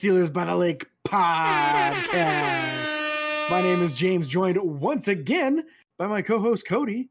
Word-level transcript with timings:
Steelers 0.00 0.32
by 0.32 0.46
the 0.46 0.56
Lake 0.56 0.86
podcast. 1.06 2.00
My 3.50 3.60
name 3.60 3.82
is 3.82 3.92
James, 3.92 4.30
joined 4.30 4.56
once 4.56 5.08
again 5.08 5.66
by 5.98 6.06
my 6.06 6.22
co 6.22 6.38
host 6.38 6.66
Cody 6.66 7.10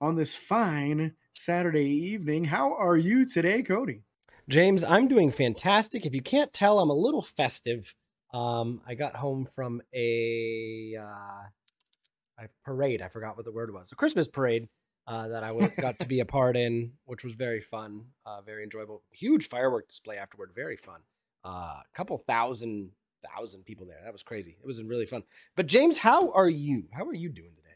on 0.00 0.14
this 0.14 0.32
fine 0.32 1.14
Saturday 1.32 1.90
evening. 1.90 2.44
How 2.44 2.72
are 2.76 2.96
you 2.96 3.26
today, 3.26 3.64
Cody? 3.64 4.04
James, 4.48 4.84
I'm 4.84 5.08
doing 5.08 5.32
fantastic. 5.32 6.06
If 6.06 6.14
you 6.14 6.22
can't 6.22 6.52
tell, 6.52 6.78
I'm 6.78 6.88
a 6.88 6.94
little 6.94 7.22
festive. 7.22 7.96
Um, 8.32 8.80
I 8.86 8.94
got 8.94 9.16
home 9.16 9.48
from 9.52 9.82
a, 9.92 10.94
uh, 11.00 12.44
a 12.44 12.48
parade. 12.64 13.02
I 13.02 13.08
forgot 13.08 13.34
what 13.34 13.44
the 13.44 13.50
word 13.50 13.74
was. 13.74 13.90
A 13.90 13.96
Christmas 13.96 14.28
parade 14.28 14.68
uh, 15.08 15.26
that 15.26 15.42
I 15.42 15.66
got 15.80 15.98
to 15.98 16.06
be 16.06 16.20
a 16.20 16.26
part 16.26 16.56
in, 16.56 16.92
which 17.06 17.24
was 17.24 17.34
very 17.34 17.60
fun, 17.60 18.04
uh, 18.24 18.40
very 18.42 18.62
enjoyable. 18.62 19.02
Huge 19.10 19.48
firework 19.48 19.88
display 19.88 20.16
afterward, 20.16 20.52
very 20.54 20.76
fun. 20.76 21.00
A 21.44 21.48
uh, 21.48 21.80
couple 21.94 22.18
thousand 22.18 22.90
thousand 23.34 23.64
people 23.64 23.86
there. 23.86 24.00
That 24.04 24.12
was 24.12 24.22
crazy. 24.22 24.56
It 24.60 24.66
was 24.66 24.82
really 24.82 25.06
fun. 25.06 25.22
But 25.56 25.66
James, 25.66 25.98
how 25.98 26.30
are 26.32 26.48
you? 26.48 26.84
How 26.92 27.04
are 27.04 27.14
you 27.14 27.28
doing 27.28 27.52
today? 27.56 27.68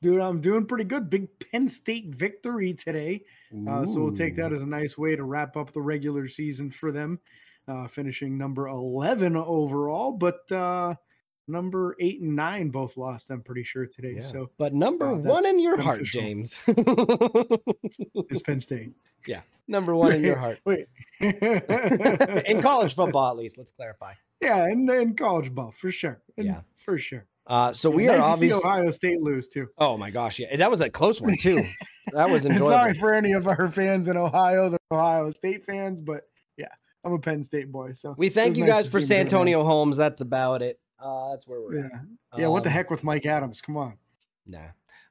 Dude, 0.00 0.20
I'm 0.20 0.40
doing 0.40 0.66
pretty 0.66 0.84
good. 0.84 1.10
Big 1.10 1.28
Penn 1.40 1.68
State 1.68 2.14
victory 2.14 2.72
today. 2.72 3.24
Uh, 3.66 3.84
so 3.84 4.00
we'll 4.00 4.14
take 4.14 4.36
that 4.36 4.52
as 4.52 4.62
a 4.62 4.68
nice 4.68 4.96
way 4.96 5.16
to 5.16 5.24
wrap 5.24 5.56
up 5.56 5.72
the 5.72 5.80
regular 5.80 6.28
season 6.28 6.70
for 6.70 6.92
them, 6.92 7.18
uh, 7.66 7.88
finishing 7.88 8.38
number 8.38 8.68
11 8.68 9.34
overall. 9.36 10.12
But 10.12 10.50
uh, 10.52 10.94
number 11.48 11.96
eight 12.00 12.20
and 12.20 12.36
nine 12.36 12.68
both 12.70 12.96
lost, 12.96 13.30
I'm 13.30 13.42
pretty 13.42 13.62
sure, 13.64 13.86
today. 13.86 14.14
Yeah. 14.14 14.20
So 14.20 14.50
but 14.58 14.74
number 14.74 15.08
uh, 15.08 15.16
one 15.16 15.46
in 15.46 15.58
your 15.58 15.80
heart. 15.80 16.02
James. 16.04 16.58
is 18.30 18.42
Penn 18.42 18.60
State. 18.60 18.92
Yeah, 19.26 19.40
number 19.66 19.94
one 19.94 20.12
in 20.12 20.22
your 20.22 20.36
heart. 20.44 20.60
Wait. 20.64 20.86
in 21.20 22.62
college 22.62 22.94
football, 22.94 23.30
at 23.30 23.36
least. 23.36 23.58
Let's 23.58 23.72
clarify. 23.72 24.14
Yeah, 24.40 24.64
and 24.64 24.88
in 24.88 25.14
college 25.16 25.52
ball 25.54 25.72
for 25.72 25.90
sure. 25.90 26.20
And 26.36 26.46
Yeah. 26.46 26.60
for 26.76 26.96
sure. 26.98 27.26
Uh, 27.46 27.72
so 27.72 27.88
we 27.88 28.04
nice 28.04 28.20
are 28.20 28.28
obviously. 28.34 28.58
Ohio 28.62 28.90
State 28.90 29.20
lose 29.20 29.48
too. 29.48 29.68
Oh 29.78 29.96
my 29.96 30.10
gosh, 30.10 30.38
yeah, 30.38 30.54
that 30.56 30.70
was 30.70 30.82
a 30.82 30.90
close 30.90 31.20
one 31.20 31.36
too. 31.36 31.64
That 32.12 32.28
was 32.28 32.44
enjoyable. 32.44 32.68
Sorry 32.68 32.94
for 32.94 33.14
any 33.14 33.32
of 33.32 33.48
our 33.48 33.70
fans 33.70 34.08
in 34.08 34.18
Ohio, 34.18 34.68
the 34.68 34.78
Ohio 34.92 35.30
State 35.30 35.64
fans, 35.64 36.02
but 36.02 36.24
yeah, 36.58 36.68
I'm 37.04 37.12
a 37.14 37.18
Penn 37.18 37.42
State 37.42 37.72
boy. 37.72 37.92
So 37.92 38.14
we 38.18 38.28
thank 38.28 38.56
you 38.56 38.64
nice 38.66 38.74
guys 38.74 38.92
for. 38.92 39.00
Santonio 39.00 39.64
Holmes. 39.64 39.96
That's 39.96 40.20
about 40.20 40.60
it. 40.60 40.78
Uh, 41.00 41.30
that's 41.30 41.46
where 41.46 41.60
we're 41.60 41.78
Yeah, 41.78 41.86
at. 42.32 42.38
yeah. 42.40 42.46
what 42.48 42.62
the 42.64 42.68
Um, 42.68 42.72
heck 42.74 42.90
with 42.90 43.04
Mike 43.04 43.24
Adams? 43.26 43.60
Come 43.60 43.76
on. 43.76 43.98
Nah. 44.46 44.58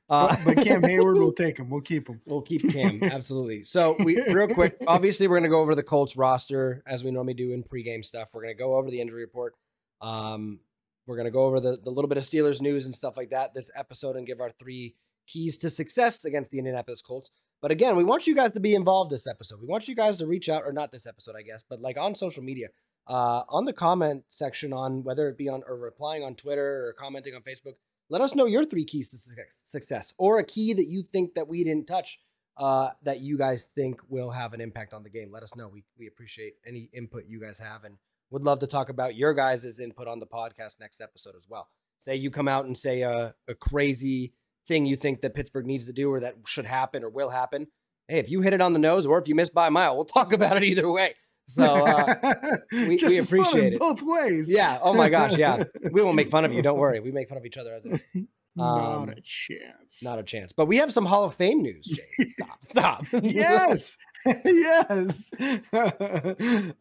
Uh, 0.10 0.36
But, 0.44 0.56
but 0.56 0.64
Cam 0.66 0.82
Heyward 0.84 1.16
we'll 1.16 1.34
take 1.34 1.58
him. 1.60 1.70
We'll 1.70 1.82
keep 1.82 2.08
him. 2.08 2.22
We'll 2.26 2.42
keep 2.42 2.70
Cam, 2.72 3.04
absolutely. 3.04 3.64
So 3.64 3.96
we 4.00 4.22
real 4.22 4.48
quick, 4.48 4.78
obviously 4.88 5.28
we're 5.28 5.38
gonna 5.38 5.50
go 5.50 5.60
over 5.62 5.76
the 5.76 5.84
Colts 5.84 6.16
roster 6.18 6.82
as 6.88 7.04
we 7.04 7.12
normally 7.12 7.34
do 7.34 7.52
in 7.52 7.64
pregame 7.64 8.04
stuff. 8.06 8.30
We're 8.34 8.42
gonna 8.44 8.54
go 8.56 8.76
over 8.76 8.90
the 8.90 9.00
injury 9.02 9.22
report. 9.22 9.54
Um, 10.02 10.60
we're 11.06 11.18
gonna 11.18 11.32
go 11.32 11.44
over 11.46 11.60
the, 11.60 11.78
the 11.84 11.90
little 11.90 12.08
bit 12.10 12.18
of 12.18 12.24
Steelers 12.24 12.62
news 12.62 12.86
and 12.86 12.94
stuff 12.96 13.18
like 13.18 13.30
that 13.32 13.54
this 13.54 13.72
episode 13.76 14.16
and 14.16 14.26
give 14.28 14.40
our 14.42 14.52
three 14.52 14.96
keys 15.26 15.58
to 15.60 15.70
success 15.70 16.24
against 16.26 16.52
the 16.52 16.58
Indianapolis 16.58 17.02
Colts. 17.02 17.32
But 17.62 17.72
again, 17.72 17.96
we 17.96 18.04
want 18.04 18.28
you 18.28 18.36
guys 18.36 18.52
to 18.54 18.60
be 18.60 18.76
involved 18.76 19.12
this 19.12 19.28
episode. 19.28 19.60
We 19.60 19.68
want 19.68 19.88
you 19.88 19.96
guys 19.96 20.18
to 20.20 20.28
reach 20.28 20.48
out, 20.48 20.64
or 20.66 20.72
not 20.72 20.92
this 20.92 21.08
episode, 21.08 21.36
I 21.38 21.42
guess, 21.42 21.64
but 21.68 21.82
like 21.82 21.98
on 21.98 22.14
social 22.16 22.44
media, 22.44 22.68
uh, 23.08 23.44
on 23.50 23.66
the 23.66 23.74
comment 23.74 24.24
section 24.30 24.74
on 24.74 25.04
whether 25.04 25.30
it 25.30 25.38
be 25.38 25.50
on 25.50 25.64
or 25.68 25.78
replying 25.78 26.24
on 26.24 26.36
Twitter 26.36 26.88
or 26.88 26.94
commenting 26.94 27.36
on 27.36 27.42
Facebook. 27.42 27.74
Let 28.10 28.22
us 28.22 28.36
know 28.36 28.46
your 28.46 28.64
three 28.64 28.86
keys 28.86 29.12
to 29.12 29.18
success- 29.50 30.14
or 30.18 30.40
a 30.40 30.44
key 30.44 30.74
that 30.74 30.88
you 30.88 31.04
think 31.04 31.36
that 31.36 31.48
we 31.48 31.64
didn't 31.64 31.88
touch 31.88 32.20
uh, 32.58 32.90
that 33.04 33.20
you 33.20 33.38
guys 33.38 33.66
think 33.76 34.00
will 34.10 34.32
have 34.32 34.54
an 34.54 34.62
impact 34.62 34.94
on 34.94 35.04
the 35.04 35.10
game. 35.10 35.32
Let 35.32 35.44
us 35.44 35.56
know. 35.56 35.68
We 35.68 35.84
we 35.98 36.08
appreciate 36.08 36.56
any 36.66 36.90
input 36.94 37.26
you 37.28 37.40
guys 37.40 37.60
have, 37.60 37.84
and 37.84 37.98
would 38.32 38.44
love 38.44 38.60
to 38.60 38.68
talk 38.68 38.90
about 38.90 39.16
your 39.16 39.34
guys' 39.34 39.80
input 39.80 40.08
on 40.08 40.20
the 40.20 40.26
podcast 40.26 40.80
next 40.80 41.00
episode 41.02 41.36
as 41.38 41.48
well. 41.48 41.68
Say 42.00 42.16
you 42.16 42.32
come 42.32 42.48
out 42.48 42.66
and 42.66 42.78
say 42.78 43.02
a, 43.02 43.36
a 43.48 43.56
crazy 43.56 44.34
thing 44.68 44.86
you 44.86 44.96
think 44.98 45.22
that 45.22 45.34
Pittsburgh 45.34 45.66
needs 45.66 45.86
to 45.86 45.94
do 45.94 46.12
or 46.12 46.20
that 46.20 46.36
should 46.46 46.66
happen 46.66 47.04
or 47.04 47.10
will 47.10 47.30
happen. 47.30 47.68
Hey, 48.08 48.20
if 48.20 48.30
you 48.30 48.42
hit 48.42 48.54
it 48.54 48.62
on 48.62 48.74
the 48.74 48.80
nose 48.80 49.06
or 49.06 49.18
if 49.18 49.28
you 49.28 49.36
miss 49.36 49.50
by 49.50 49.68
a 49.68 49.72
mile, 49.72 49.96
we'll 49.96 50.06
talk 50.06 50.34
about 50.34 50.58
it 50.58 50.64
either 50.64 50.90
way. 50.92 51.16
So 51.48 51.64
uh, 51.64 52.58
we- 52.72 52.98
we 53.02 53.18
appreciate 53.20 53.74
it. 53.74 53.80
both 53.80 54.02
ways. 54.02 54.52
yeah, 54.52 54.80
oh 54.82 54.94
my 54.94 55.10
gosh, 55.10 55.38
yeah, 55.38 55.64
we 55.92 56.02
won't 56.02 56.16
make 56.16 56.30
fun 56.30 56.44
of 56.46 56.52
you. 56.54 56.62
Don't 56.62 56.78
worry, 56.78 57.00
we 57.00 57.12
make 57.12 57.30
fun 57.30 57.38
of 57.38 57.46
each 57.46 57.58
other 57.58 57.74
as 57.74 57.86
it 57.86 57.94
is. 58.14 58.24
Not 58.58 58.84
Um, 59.04 59.10
a 59.10 59.22
chance. 59.22 60.04
Not 60.04 60.18
a 60.18 60.24
chance. 60.24 60.52
But 60.52 60.66
we 60.66 60.78
have 60.78 60.92
some 60.92 61.06
Hall 61.06 61.26
of 61.26 61.36
Fame 61.36 61.62
news, 61.62 61.86
Jay. 61.86 62.28
Stop. 62.32 62.58
Stop. 62.64 63.06
yes 63.24 63.98
yes 64.44 65.32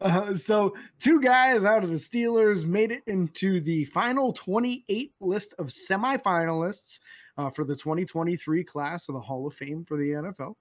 Uh, 0.01 0.33
so 0.33 0.73
two 0.99 1.21
guys 1.21 1.65
out 1.65 1.83
of 1.83 1.89
the 1.91 1.95
steelers 1.97 2.65
made 2.65 2.91
it 2.91 3.03
into 3.07 3.59
the 3.61 3.85
final 3.85 4.33
28 4.33 5.13
list 5.21 5.53
of 5.59 5.67
semifinalists 5.67 6.99
uh, 7.37 7.49
for 7.49 7.63
the 7.63 7.75
2023 7.75 8.63
class 8.63 9.07
of 9.07 9.13
the 9.15 9.21
hall 9.21 9.45
of 9.47 9.53
fame 9.53 9.83
for 9.83 9.97
the 9.97 10.09
nfl 10.09 10.55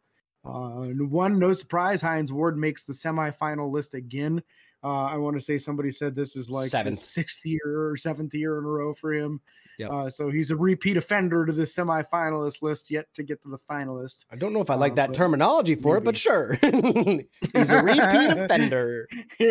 uh, 0.46 0.86
one 1.08 1.38
no 1.38 1.52
surprise 1.52 2.00
hines 2.00 2.32
ward 2.32 2.56
makes 2.56 2.84
the 2.84 2.92
semifinal 2.92 3.70
list 3.70 3.94
again 3.94 4.42
uh, 4.86 5.04
i 5.06 5.16
want 5.16 5.34
to 5.36 5.40
say 5.40 5.58
somebody 5.58 5.90
said 5.90 6.14
this 6.14 6.36
is 6.36 6.48
like 6.50 6.68
Seventh. 6.70 6.98
sixth 6.98 7.44
year 7.44 7.88
or 7.90 7.96
seventh 7.96 8.32
year 8.34 8.58
in 8.58 8.64
a 8.64 8.68
row 8.68 8.94
for 8.94 9.12
him 9.12 9.40
Yep. 9.78 9.90
uh, 9.90 10.08
so 10.08 10.30
he's 10.30 10.50
a 10.50 10.56
repeat 10.56 10.96
offender 10.96 11.44
to 11.44 11.52
the 11.52 11.64
semifinalist 11.64 12.62
list 12.62 12.90
yet 12.90 13.12
to 13.12 13.22
get 13.22 13.42
to 13.42 13.48
the 13.50 13.58
finalist 13.70 14.24
I 14.30 14.36
don't 14.36 14.54
know 14.54 14.62
if 14.62 14.70
I 14.70 14.74
like 14.76 14.92
Uh, 14.92 14.94
that 14.96 15.12
terminology 15.14 15.74
for 15.74 15.98
it, 15.98 16.04
but 16.04 16.16
sure. 16.16 16.54
He's 16.62 17.70
a 17.70 17.82
repeat 17.82 18.30
offender. 18.38 19.06
he 19.38 19.44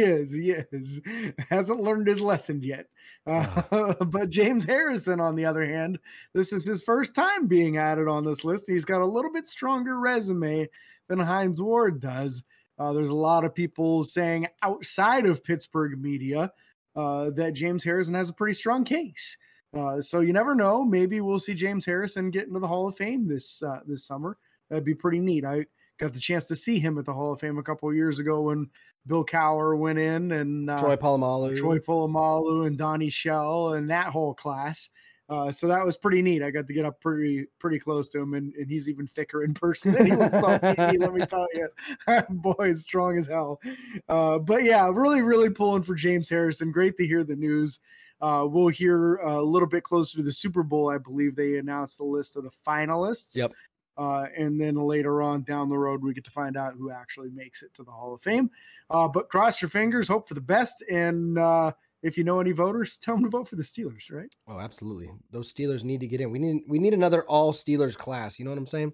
is. 0.00 0.32
He 0.32 0.52
is. 0.52 1.02
Hasn't 1.50 1.80
learned 1.82 2.06
his 2.06 2.20
lesson 2.22 2.62
yet. 2.62 2.86
Uh, 3.26 3.92
but 4.06 4.30
James 4.30 4.64
Harrison, 4.64 5.20
on 5.20 5.34
the 5.34 5.44
other 5.44 5.66
hand, 5.66 5.98
this 6.34 6.52
is 6.54 6.64
his 6.64 6.82
first 6.82 7.14
time 7.14 7.46
being 7.46 7.76
added 7.76 8.08
on 8.08 8.24
this 8.24 8.44
list. 8.44 8.64
He's 8.68 8.86
got 8.86 9.02
a 9.02 9.06
little 9.06 9.32
bit 9.32 9.46
stronger 9.46 10.00
resume 10.00 10.66
than 11.08 11.18
Hines 11.18 11.60
Ward 11.60 12.00
does. 12.00 12.42
Uh, 12.78 12.92
there's 12.92 13.10
a 13.10 13.16
lot 13.16 13.44
of 13.44 13.54
people 13.54 14.04
saying 14.04 14.46
outside 14.62 15.26
of 15.26 15.42
Pittsburgh 15.42 16.00
media 16.00 16.52
uh, 16.94 17.30
that 17.30 17.54
James 17.54 17.84
Harrison 17.84 18.14
has 18.14 18.30
a 18.30 18.34
pretty 18.34 18.54
strong 18.54 18.84
case. 18.84 19.36
Uh, 19.76 20.00
so 20.00 20.20
you 20.20 20.32
never 20.32 20.54
know. 20.54 20.84
Maybe 20.84 21.20
we'll 21.20 21.38
see 21.38 21.54
James 21.54 21.84
Harrison 21.84 22.30
get 22.30 22.46
into 22.46 22.60
the 22.60 22.66
Hall 22.66 22.88
of 22.88 22.96
Fame 22.96 23.28
this 23.28 23.62
uh, 23.62 23.80
this 23.86 24.06
summer. 24.06 24.38
That'd 24.68 24.84
be 24.84 24.94
pretty 24.94 25.18
neat. 25.18 25.44
I 25.44 25.66
got 25.98 26.14
the 26.14 26.20
chance 26.20 26.46
to 26.46 26.56
see 26.56 26.78
him 26.78 26.98
at 26.98 27.04
the 27.04 27.12
Hall 27.12 27.32
of 27.32 27.40
Fame 27.40 27.58
a 27.58 27.62
couple 27.62 27.88
of 27.88 27.94
years 27.94 28.18
ago 28.18 28.42
when 28.42 28.70
Bill 29.06 29.24
Cowher 29.24 29.76
went 29.76 29.98
in 29.98 30.32
and 30.32 30.70
uh, 30.70 30.78
Troy 30.78 30.96
Polamalu. 30.96 31.56
Troy 31.56 31.78
Polamalu 31.78 32.66
and 32.66 32.78
Donnie 32.78 33.10
Shell 33.10 33.74
and 33.74 33.90
that 33.90 34.06
whole 34.06 34.34
class. 34.34 34.88
Uh, 35.28 35.52
so 35.52 35.66
that 35.66 35.84
was 35.84 35.96
pretty 35.96 36.22
neat. 36.22 36.42
I 36.42 36.50
got 36.50 36.66
to 36.66 36.72
get 36.72 36.86
up 36.86 37.00
pretty 37.00 37.46
pretty 37.58 37.78
close 37.78 38.08
to 38.10 38.18
him, 38.18 38.34
and, 38.34 38.54
and 38.54 38.70
he's 38.70 38.88
even 38.88 39.06
thicker 39.06 39.44
in 39.44 39.52
person 39.52 39.92
than 39.92 40.06
he 40.06 40.14
looks 40.14 40.42
on 40.42 40.58
TV. 40.60 40.98
let 40.98 41.12
me 41.12 41.26
tell 41.26 41.46
you, 41.52 41.68
boy, 42.30 42.70
is 42.70 42.82
strong 42.82 43.18
as 43.18 43.26
hell. 43.26 43.60
Uh, 44.08 44.38
but 44.38 44.64
yeah, 44.64 44.88
really, 44.92 45.20
really 45.20 45.50
pulling 45.50 45.82
for 45.82 45.94
James 45.94 46.30
Harrison. 46.30 46.72
Great 46.72 46.96
to 46.96 47.06
hear 47.06 47.24
the 47.24 47.36
news. 47.36 47.80
Uh, 48.20 48.46
we'll 48.50 48.68
hear 48.68 49.16
a 49.16 49.40
little 49.40 49.68
bit 49.68 49.84
closer 49.84 50.16
to 50.16 50.22
the 50.22 50.32
Super 50.32 50.62
Bowl. 50.62 50.90
I 50.90 50.98
believe 50.98 51.36
they 51.36 51.58
announced 51.58 51.98
the 51.98 52.04
list 52.04 52.36
of 52.36 52.44
the 52.44 52.50
finalists. 52.66 53.36
Yep. 53.36 53.52
Uh, 53.98 54.26
and 54.36 54.60
then 54.60 54.76
later 54.76 55.22
on 55.22 55.42
down 55.42 55.68
the 55.68 55.76
road, 55.76 56.02
we 56.02 56.14
get 56.14 56.24
to 56.24 56.30
find 56.30 56.56
out 56.56 56.74
who 56.74 56.90
actually 56.90 57.30
makes 57.30 57.62
it 57.62 57.74
to 57.74 57.82
the 57.82 57.90
Hall 57.90 58.14
of 58.14 58.22
Fame. 58.22 58.48
Uh, 58.90 59.08
but 59.08 59.28
cross 59.28 59.60
your 59.60 59.68
fingers, 59.68 60.06
hope 60.06 60.28
for 60.28 60.34
the 60.34 60.40
best, 60.40 60.84
and 60.88 61.36
uh, 61.36 61.72
if 62.02 62.16
you 62.16 62.24
know 62.24 62.40
any 62.40 62.52
voters, 62.52 62.98
tell 62.98 63.14
them 63.16 63.24
to 63.24 63.30
vote 63.30 63.48
for 63.48 63.56
the 63.56 63.62
Steelers, 63.62 64.10
right? 64.12 64.32
Oh, 64.46 64.58
absolutely. 64.58 65.10
Those 65.30 65.52
Steelers 65.52 65.82
need 65.84 66.00
to 66.00 66.06
get 66.06 66.20
in. 66.20 66.30
We 66.30 66.38
need 66.38 66.62
we 66.68 66.78
need 66.78 66.94
another 66.94 67.22
all 67.24 67.52
Steelers 67.52 67.96
class. 67.96 68.38
You 68.38 68.44
know 68.44 68.50
what 68.52 68.58
I'm 68.58 68.66
saying? 68.66 68.92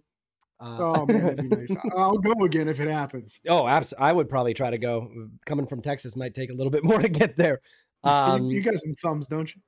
Uh, 0.61 0.79
Oh 0.81 1.07
man, 1.07 1.23
that'd 1.37 1.51
be 1.51 1.57
nice. 1.57 1.77
I'll 1.97 2.17
go 2.19 2.45
again 2.45 2.69
if 2.69 2.81
it 2.81 2.89
happens. 2.91 3.41
oh, 3.49 3.67
abs- 3.67 3.93
I 3.99 4.13
would 4.13 4.29
probably 4.29 4.55
try 4.55 4.71
to 4.71 4.79
go. 4.79 5.11
Coming 5.47 5.67
from 5.67 5.83
Texas 5.83 6.17
might 6.17 6.33
take 6.35 6.51
a 6.51 6.55
little 6.55 6.71
bit 6.71 6.85
more 6.91 7.01
to 7.03 7.09
get 7.09 7.37
there. 7.37 7.61
Um, 8.05 8.45
you, 8.51 8.57
you 8.59 8.63
got 8.63 8.79
some 8.79 8.95
thumbs, 8.95 9.27
don't 9.27 9.53
you? 9.55 9.61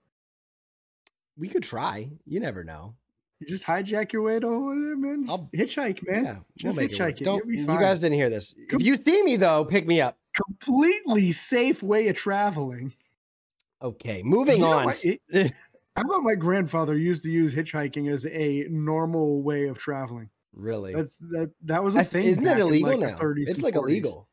we 1.37 1.49
could 1.49 1.63
try. 1.63 2.09
You 2.25 2.41
never 2.41 2.65
know. 2.65 2.95
You 3.41 3.47
just 3.47 3.65
hijack 3.67 4.13
your 4.13 4.23
way 4.23 4.39
to 4.41 4.97
man. 4.97 5.27
I'll- 5.29 5.51
hitchhike, 5.55 6.07
man. 6.09 6.25
Yeah, 6.25 6.33
we'll 6.35 6.45
just 6.57 6.79
it 6.79 6.91
hitchhike 6.93 7.21
it. 7.21 7.25
Don't 7.25 7.47
you 7.47 7.67
guys 7.67 8.01
didn't 8.01 8.15
hear 8.17 8.31
this? 8.31 8.55
Com- 8.71 8.81
If 8.81 8.87
you 8.87 8.97
see 8.97 9.23
me 9.23 9.37
though, 9.37 9.65
pick 9.65 9.87
me 9.87 10.01
up. 10.01 10.17
completely 10.35 11.33
safe 11.33 11.83
way 11.83 12.09
of 12.09 12.17
traveling. 12.17 12.95
Okay, 13.83 14.23
moving 14.23 14.57
You 14.57 14.63
know 14.63 14.79
on. 14.79 14.93
It- 15.05 15.53
How 15.97 16.03
about 16.03 16.23
my 16.23 16.35
grandfather 16.35 16.97
used 16.97 17.23
to 17.25 17.31
use 17.31 17.55
hitchhiking 17.55 18.13
as 18.13 18.27
a 18.27 18.67
normal 18.71 19.43
way 19.43 19.67
of 19.69 19.79
traveling? 19.79 20.31
really? 20.55 20.95
That's 20.95 21.17
that. 21.31 21.51
That 21.65 21.85
was 21.85 21.97
a 21.97 22.01
I- 22.01 22.05
thing. 22.05 22.25
Isn't 22.25 22.47
it 22.47 22.59
illegal 22.59 22.99
like, 22.99 23.01
now? 23.01 23.17
30s 23.17 23.49
It's 23.49 23.63
like 23.63 23.75
40s. 23.75 23.83
illegal. 23.83 24.29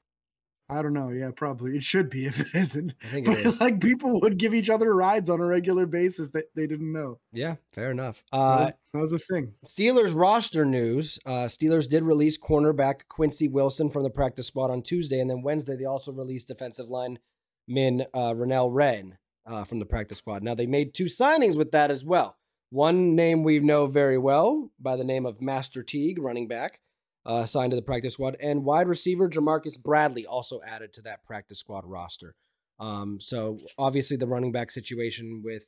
I 0.69 0.81
don't 0.81 0.93
know. 0.93 1.09
Yeah, 1.09 1.31
probably 1.35 1.75
it 1.75 1.83
should 1.83 2.09
be 2.09 2.25
if 2.25 2.39
it 2.39 2.47
isn't. 2.55 2.93
I 3.03 3.07
think 3.07 3.27
it 3.27 3.31
But, 3.43 3.45
is. 3.45 3.59
like 3.59 3.81
people 3.81 4.21
would 4.21 4.37
give 4.39 4.53
each 4.53 4.69
other 4.69 4.95
rides 4.95 5.29
on 5.29 5.41
a 5.41 5.45
regular 5.45 5.85
basis 5.85 6.29
that 6.31 6.45
they 6.55 6.65
didn't 6.67 6.91
know. 6.93 7.19
Yeah, 7.33 7.55
fair 7.69 7.91
enough. 7.91 8.23
That 8.31 8.37
Uh, 8.37 8.39
was, 8.65 8.73
that 8.93 8.99
was 8.99 9.13
a 9.13 9.19
thing. 9.19 9.53
Steelers 9.67 10.15
roster 10.15 10.63
news. 10.65 11.19
Uh, 11.25 11.45
Steelers 11.47 11.87
did 11.89 12.03
release 12.03 12.37
cornerback 12.37 13.01
Quincy 13.09 13.49
Wilson 13.49 13.89
from 13.89 14.03
the 14.03 14.09
practice 14.09 14.47
squad 14.47 14.71
on 14.71 14.81
Tuesday, 14.81 15.19
and 15.19 15.29
then 15.29 15.41
Wednesday 15.43 15.75
they 15.75 15.85
also 15.85 16.11
released 16.13 16.47
defensive 16.47 16.87
lineman 16.89 18.05
uh, 18.13 18.33
Renell 18.33 18.69
Wren 18.73 19.17
uh, 19.45 19.63
from 19.63 19.79
the 19.79 19.85
practice 19.85 20.17
squad. 20.17 20.43
Now 20.43 20.55
they 20.55 20.65
made 20.65 20.93
two 20.93 21.05
signings 21.05 21.57
with 21.57 21.71
that 21.71 21.91
as 21.91 22.03
well. 22.03 22.37
One 22.69 23.15
name 23.15 23.43
we 23.43 23.59
know 23.59 23.87
very 23.87 24.17
well 24.17 24.71
by 24.79 24.95
the 24.95 25.03
name 25.03 25.25
of 25.25 25.41
Master 25.41 25.83
Teague, 25.83 26.17
running 26.19 26.47
back, 26.47 26.79
uh, 27.25 27.45
signed 27.45 27.71
to 27.71 27.75
the 27.75 27.83
practice 27.83 28.13
squad, 28.15 28.35
and 28.39 28.65
wide 28.65 28.87
receiver 28.87 29.29
Jamarcus 29.29 29.81
Bradley 29.81 30.25
also 30.25 30.59
added 30.65 30.91
to 30.93 31.01
that 31.03 31.23
practice 31.23 31.59
squad 31.59 31.85
roster. 31.85 32.35
Um, 32.79 33.19
so 33.21 33.59
obviously 33.77 34.17
the 34.17 34.27
running 34.27 34.51
back 34.51 34.71
situation 34.71 35.41
with 35.45 35.65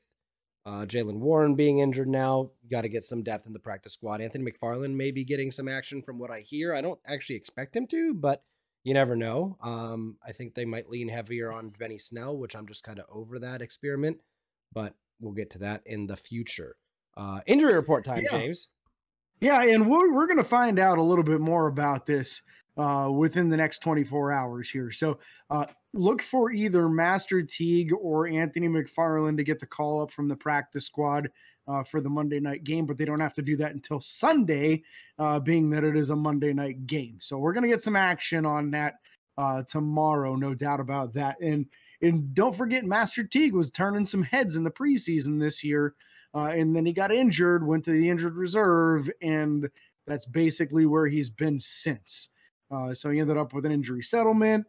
uh, 0.66 0.86
Jaylen 0.86 1.20
Warren 1.20 1.56
being 1.56 1.78
injured 1.78 2.08
now, 2.08 2.50
got 2.72 2.82
to 2.82 2.90
get 2.90 3.06
some 3.06 3.22
depth 3.22 3.46
in 3.46 3.54
the 3.54 3.60
practice 3.60 3.94
squad. 3.94 4.20
Anthony 4.20 4.52
McFarland 4.52 4.96
may 4.96 5.12
be 5.12 5.24
getting 5.24 5.52
some 5.52 5.68
action 5.68 6.02
from 6.02 6.18
what 6.18 6.32
I 6.32 6.40
hear. 6.40 6.74
I 6.74 6.82
don't 6.82 7.00
actually 7.06 7.36
expect 7.36 7.76
him 7.76 7.86
to, 7.88 8.16
but 8.16 8.42
you 8.86 8.94
never 8.94 9.16
know. 9.18 9.58
Um, 9.62 10.16
I 10.26 10.32
think 10.32 10.54
they 10.54 10.64
might 10.64 10.90
lean 10.90 11.10
heavier 11.10 11.52
on 11.52 11.70
Benny 11.78 11.98
Snell, 11.98 12.38
which 12.38 12.56
I'm 12.56 12.68
just 12.68 12.84
kind 12.84 13.00
of 13.00 13.06
over 13.10 13.40
that 13.40 13.62
experiment, 13.62 14.22
but 14.72 14.94
we'll 15.20 15.34
get 15.34 15.50
to 15.52 15.58
that 15.60 15.82
in 15.86 16.06
the 16.08 16.16
future. 16.16 16.78
Uh, 17.18 17.42
injury 17.48 17.74
report 17.74 18.06
time, 18.06 18.24
Yeah. 18.24 18.30
James. 18.40 18.70
Yeah, 19.42 19.62
and 19.64 19.90
we're 19.90 20.14
we're 20.14 20.28
gonna 20.28 20.44
find 20.46 20.80
out 20.80 20.98
a 20.98 21.04
little 21.04 21.24
bit 21.24 21.42
more 21.42 21.68
about 21.68 22.06
this 22.06 22.42
uh, 22.78 23.10
within 23.14 23.50
the 23.50 23.58
next 23.58 23.80
24 23.80 24.32
hours 24.32 24.70
here. 24.70 24.92
So 24.92 25.20
uh, 25.50 25.66
look 25.94 26.22
for 26.22 26.52
either 26.52 26.88
Master 26.88 27.42
Teague 27.42 27.92
or 27.92 28.28
Anthony 28.28 28.68
McFarland 28.70 29.38
to 29.38 29.44
get 29.44 29.60
the 29.60 29.66
call 29.66 30.02
up 30.02 30.12
from 30.12 30.28
the 30.28 30.36
practice 30.36 30.86
squad 30.86 31.30
uh, 31.68 31.84
for 31.84 32.02
the 32.02 32.10
Monday 32.10 32.40
night 32.40 32.64
game, 32.64 32.86
but 32.86 32.98
they 32.98 33.06
don't 33.06 33.20
have 33.20 33.34
to 33.36 33.42
do 33.42 33.58
that 33.58 33.74
until 33.74 34.00
Sunday, 34.00 34.84
uh, 35.20 35.40
being 35.40 35.70
that 35.72 35.84
it 35.84 35.96
is 35.96 36.10
a 36.10 36.16
Monday 36.16 36.54
night 36.54 36.86
game. 36.86 37.18
So 37.20 37.38
we're 37.38 37.54
gonna 37.54 37.68
get 37.68 37.82
some 37.82 37.96
action 37.96 38.46
on 38.46 38.72
that 38.72 38.96
uh, 39.38 39.64
tomorrow, 39.64 40.36
no 40.36 40.54
doubt 40.54 40.80
about 40.80 41.14
that. 41.14 41.40
And 41.42 41.66
and 42.02 42.34
don't 42.34 42.56
forget, 42.56 42.84
Master 42.84 43.24
Teague 43.24 43.54
was 43.54 43.72
turning 43.72 44.06
some 44.06 44.24
heads 44.24 44.56
in 44.56 44.64
the 44.64 44.72
preseason 44.72 45.40
this 45.40 45.64
year. 45.64 45.96
Uh, 46.34 46.48
and 46.48 46.76
then 46.76 46.86
he 46.86 46.92
got 46.92 47.14
injured, 47.14 47.66
went 47.66 47.86
to 47.86 47.92
the 47.92 48.10
injured 48.10 48.36
reserve, 48.36 49.10
and 49.22 49.70
that's 50.06 50.26
basically 50.26 50.86
where 50.86 51.08
he's 51.08 51.30
been 51.30 51.60
since. 51.62 52.30
Uh, 52.70 52.94
so 52.94 53.10
he 53.10 53.20
ended 53.20 53.38
up 53.38 53.54
with 53.54 53.66
an 53.66 53.72
injury 53.72 54.04
settlement, 54.04 54.66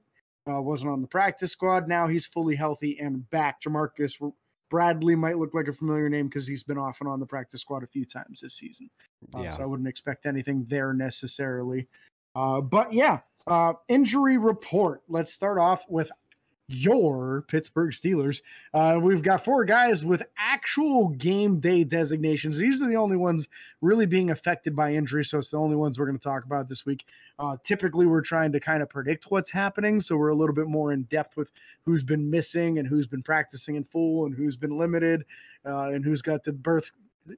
uh, 0.48 0.62
wasn't 0.62 0.90
on 0.90 1.02
the 1.02 1.08
practice 1.08 1.50
squad. 1.50 1.88
Now 1.88 2.06
he's 2.06 2.24
fully 2.24 2.54
healthy 2.54 2.98
and 3.00 3.28
back. 3.30 3.60
Jamarcus 3.60 4.20
Bradley 4.68 5.14
might 5.14 5.38
look 5.38 5.54
like 5.54 5.68
a 5.68 5.72
familiar 5.72 6.08
name 6.08 6.28
because 6.28 6.46
he's 6.46 6.62
been 6.62 6.78
off 6.78 7.00
and 7.00 7.08
on 7.08 7.20
the 7.20 7.26
practice 7.26 7.60
squad 7.60 7.82
a 7.82 7.86
few 7.86 8.04
times 8.04 8.40
this 8.40 8.54
season. 8.54 8.90
Uh, 9.34 9.42
Yeah. 9.42 9.48
So 9.48 9.62
I 9.62 9.66
wouldn't 9.66 9.88
expect 9.88 10.26
anything 10.26 10.64
there 10.68 10.92
necessarily. 10.92 11.86
Uh, 12.34 12.60
but 12.60 12.92
yeah, 12.92 13.20
uh, 13.46 13.74
injury 13.88 14.38
report. 14.38 15.02
Let's 15.08 15.32
start 15.32 15.58
off 15.58 15.84
with 15.88 16.10
your 16.68 17.42
Pittsburgh 17.42 17.92
Steelers. 17.92 18.42
Uh, 18.74 18.98
we've 19.00 19.22
got 19.22 19.44
four 19.44 19.64
guys 19.64 20.04
with 20.04 20.22
actual 20.38 21.08
game 21.10 21.60
day 21.60 21.84
designations. 21.84 22.58
These 22.58 22.82
are 22.82 22.88
the 22.88 22.96
only 22.96 23.16
ones 23.16 23.48
really 23.80 24.06
being 24.06 24.30
affected 24.30 24.74
by 24.74 24.92
injury, 24.92 25.24
so 25.24 25.38
it's 25.38 25.50
the 25.50 25.58
only 25.58 25.76
ones 25.76 25.98
we're 25.98 26.06
going 26.06 26.18
to 26.18 26.22
talk 26.24 26.44
about 26.44 26.68
this 26.68 26.84
week. 26.84 27.06
Uh, 27.38 27.56
typically, 27.62 28.06
we're 28.06 28.20
trying 28.20 28.52
to 28.52 28.60
kind 28.60 28.82
of 28.82 28.88
predict 28.88 29.26
what's 29.30 29.50
happening, 29.50 30.00
so 30.00 30.16
we're 30.16 30.28
a 30.28 30.34
little 30.34 30.54
bit 30.54 30.66
more 30.66 30.92
in 30.92 31.04
depth 31.04 31.36
with 31.36 31.52
who's 31.84 32.02
been 32.02 32.30
missing 32.30 32.78
and 32.78 32.88
who's 32.88 33.06
been 33.06 33.22
practicing 33.22 33.76
in 33.76 33.84
full 33.84 34.26
and 34.26 34.34
who's 34.34 34.56
been 34.56 34.76
limited 34.76 35.24
uh, 35.64 35.90
and 35.90 36.04
who's 36.04 36.22
got 36.22 36.42
the 36.44 36.52
birth 36.52 36.90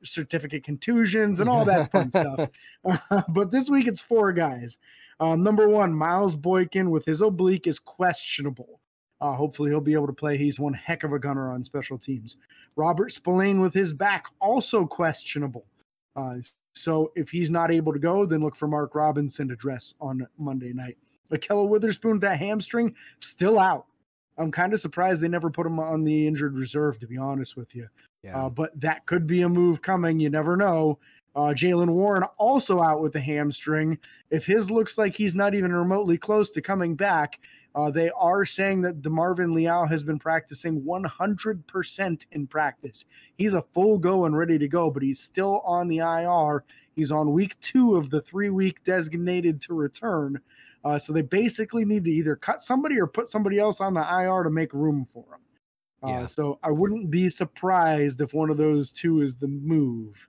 certificate 0.02 0.64
contusions 0.64 1.40
and 1.40 1.48
all 1.48 1.64
that 1.64 1.90
fun 1.90 2.10
stuff. 2.10 2.48
But 3.28 3.50
this 3.50 3.68
week 3.70 3.86
it's 3.86 4.00
four 4.00 4.32
guys. 4.32 4.78
Uh, 5.20 5.34
number 5.34 5.68
one, 5.68 5.92
Miles 5.92 6.36
Boykin 6.36 6.90
with 6.90 7.04
his 7.04 7.20
oblique 7.20 7.66
is 7.66 7.78
questionable. 7.78 8.80
Uh, 9.20 9.32
hopefully, 9.32 9.70
he'll 9.70 9.80
be 9.80 9.94
able 9.94 10.06
to 10.06 10.12
play. 10.12 10.36
He's 10.36 10.60
one 10.60 10.74
heck 10.74 11.04
of 11.04 11.12
a 11.12 11.18
gunner 11.18 11.50
on 11.50 11.64
special 11.64 11.98
teams. 11.98 12.36
Robert 12.76 13.10
Spillane 13.10 13.60
with 13.60 13.74
his 13.74 13.92
back 13.92 14.26
also 14.40 14.86
questionable. 14.86 15.66
Uh, 16.14 16.36
so 16.72 17.10
if 17.16 17.30
he's 17.30 17.50
not 17.50 17.72
able 17.72 17.92
to 17.92 17.98
go, 17.98 18.24
then 18.24 18.40
look 18.40 18.54
for 18.54 18.68
Mark 18.68 18.94
Robinson 18.94 19.48
to 19.48 19.56
dress 19.56 19.94
on 20.00 20.26
Monday 20.38 20.72
night. 20.72 20.96
Ahkello 21.32 21.68
Witherspoon 21.68 22.12
with 22.12 22.20
that 22.22 22.38
hamstring 22.38 22.94
still 23.18 23.58
out. 23.58 23.86
I'm 24.38 24.52
kind 24.52 24.72
of 24.72 24.80
surprised 24.80 25.20
they 25.20 25.28
never 25.28 25.50
put 25.50 25.66
him 25.66 25.80
on 25.80 26.04
the 26.04 26.26
injured 26.26 26.56
reserve, 26.56 26.98
to 27.00 27.06
be 27.06 27.18
honest 27.18 27.56
with 27.56 27.74
you. 27.74 27.88
Yeah. 28.22 28.46
Uh, 28.46 28.50
but 28.50 28.78
that 28.80 29.04
could 29.06 29.26
be 29.26 29.42
a 29.42 29.48
move 29.48 29.82
coming. 29.82 30.20
You 30.20 30.30
never 30.30 30.56
know. 30.56 30.98
Uh, 31.34 31.52
Jaylen 31.52 31.90
Warren 31.90 32.24
also 32.38 32.80
out 32.80 33.00
with 33.00 33.12
the 33.12 33.20
hamstring. 33.20 33.98
If 34.30 34.46
his 34.46 34.70
looks 34.70 34.98
like 34.98 35.14
he's 35.14 35.34
not 35.34 35.54
even 35.54 35.72
remotely 35.72 36.18
close 36.18 36.50
to 36.52 36.62
coming 36.62 36.94
back, 36.94 37.40
uh, 37.74 37.90
they 37.90 38.10
are 38.10 38.44
saying 38.44 38.82
that 38.82 39.02
DeMarvin 39.02 39.54
Leal 39.54 39.86
has 39.86 40.02
been 40.02 40.18
practicing 40.18 40.82
100% 40.82 42.26
in 42.32 42.46
practice. 42.46 43.04
He's 43.36 43.54
a 43.54 43.62
full 43.72 43.98
go 43.98 44.24
and 44.24 44.36
ready 44.36 44.58
to 44.58 44.68
go, 44.68 44.90
but 44.90 45.02
he's 45.02 45.20
still 45.20 45.60
on 45.64 45.88
the 45.88 45.98
IR. 45.98 46.64
He's 46.96 47.12
on 47.12 47.32
week 47.32 47.58
two 47.60 47.96
of 47.96 48.10
the 48.10 48.20
three 48.20 48.50
week 48.50 48.82
designated 48.84 49.60
to 49.62 49.74
return. 49.74 50.40
Uh, 50.84 50.98
so 50.98 51.12
they 51.12 51.22
basically 51.22 51.84
need 51.84 52.04
to 52.04 52.10
either 52.10 52.36
cut 52.36 52.62
somebody 52.62 52.98
or 52.98 53.06
put 53.06 53.28
somebody 53.28 53.58
else 53.58 53.80
on 53.80 53.94
the 53.94 54.00
IR 54.00 54.42
to 54.42 54.50
make 54.50 54.72
room 54.72 55.04
for 55.04 55.24
him. 55.24 55.40
Uh, 56.02 56.08
Yeah. 56.08 56.26
So 56.26 56.58
I 56.62 56.70
wouldn't 56.70 57.10
be 57.10 57.28
surprised 57.28 58.20
if 58.20 58.32
one 58.32 58.50
of 58.50 58.56
those 58.56 58.90
two 58.90 59.20
is 59.20 59.34
the 59.34 59.48
move. 59.48 60.28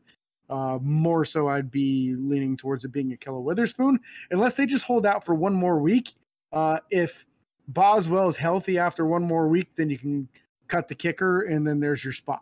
Uh, 0.49 0.79
more 0.81 1.23
so, 1.25 1.47
I'd 1.47 1.69
be 1.69 2.15
leaning 2.17 2.57
towards 2.57 2.83
it 2.83 2.91
being 2.91 3.15
Ahkello 3.15 3.43
Witherspoon, 3.43 3.99
unless 4.31 4.55
they 4.55 4.65
just 4.65 4.83
hold 4.83 5.05
out 5.05 5.23
for 5.23 5.35
one 5.35 5.53
more 5.53 5.79
week. 5.79 6.13
Uh, 6.51 6.79
if 6.89 7.25
Boswell 7.67 8.27
is 8.27 8.37
healthy 8.37 8.77
after 8.77 9.05
one 9.05 9.23
more 9.23 9.47
week, 9.47 9.75
then 9.75 9.89
you 9.89 9.97
can 9.97 10.27
cut 10.67 10.87
the 10.87 10.95
kicker, 10.95 11.41
and 11.41 11.65
then 11.67 11.79
there's 11.79 12.03
your 12.03 12.13
spot. 12.13 12.41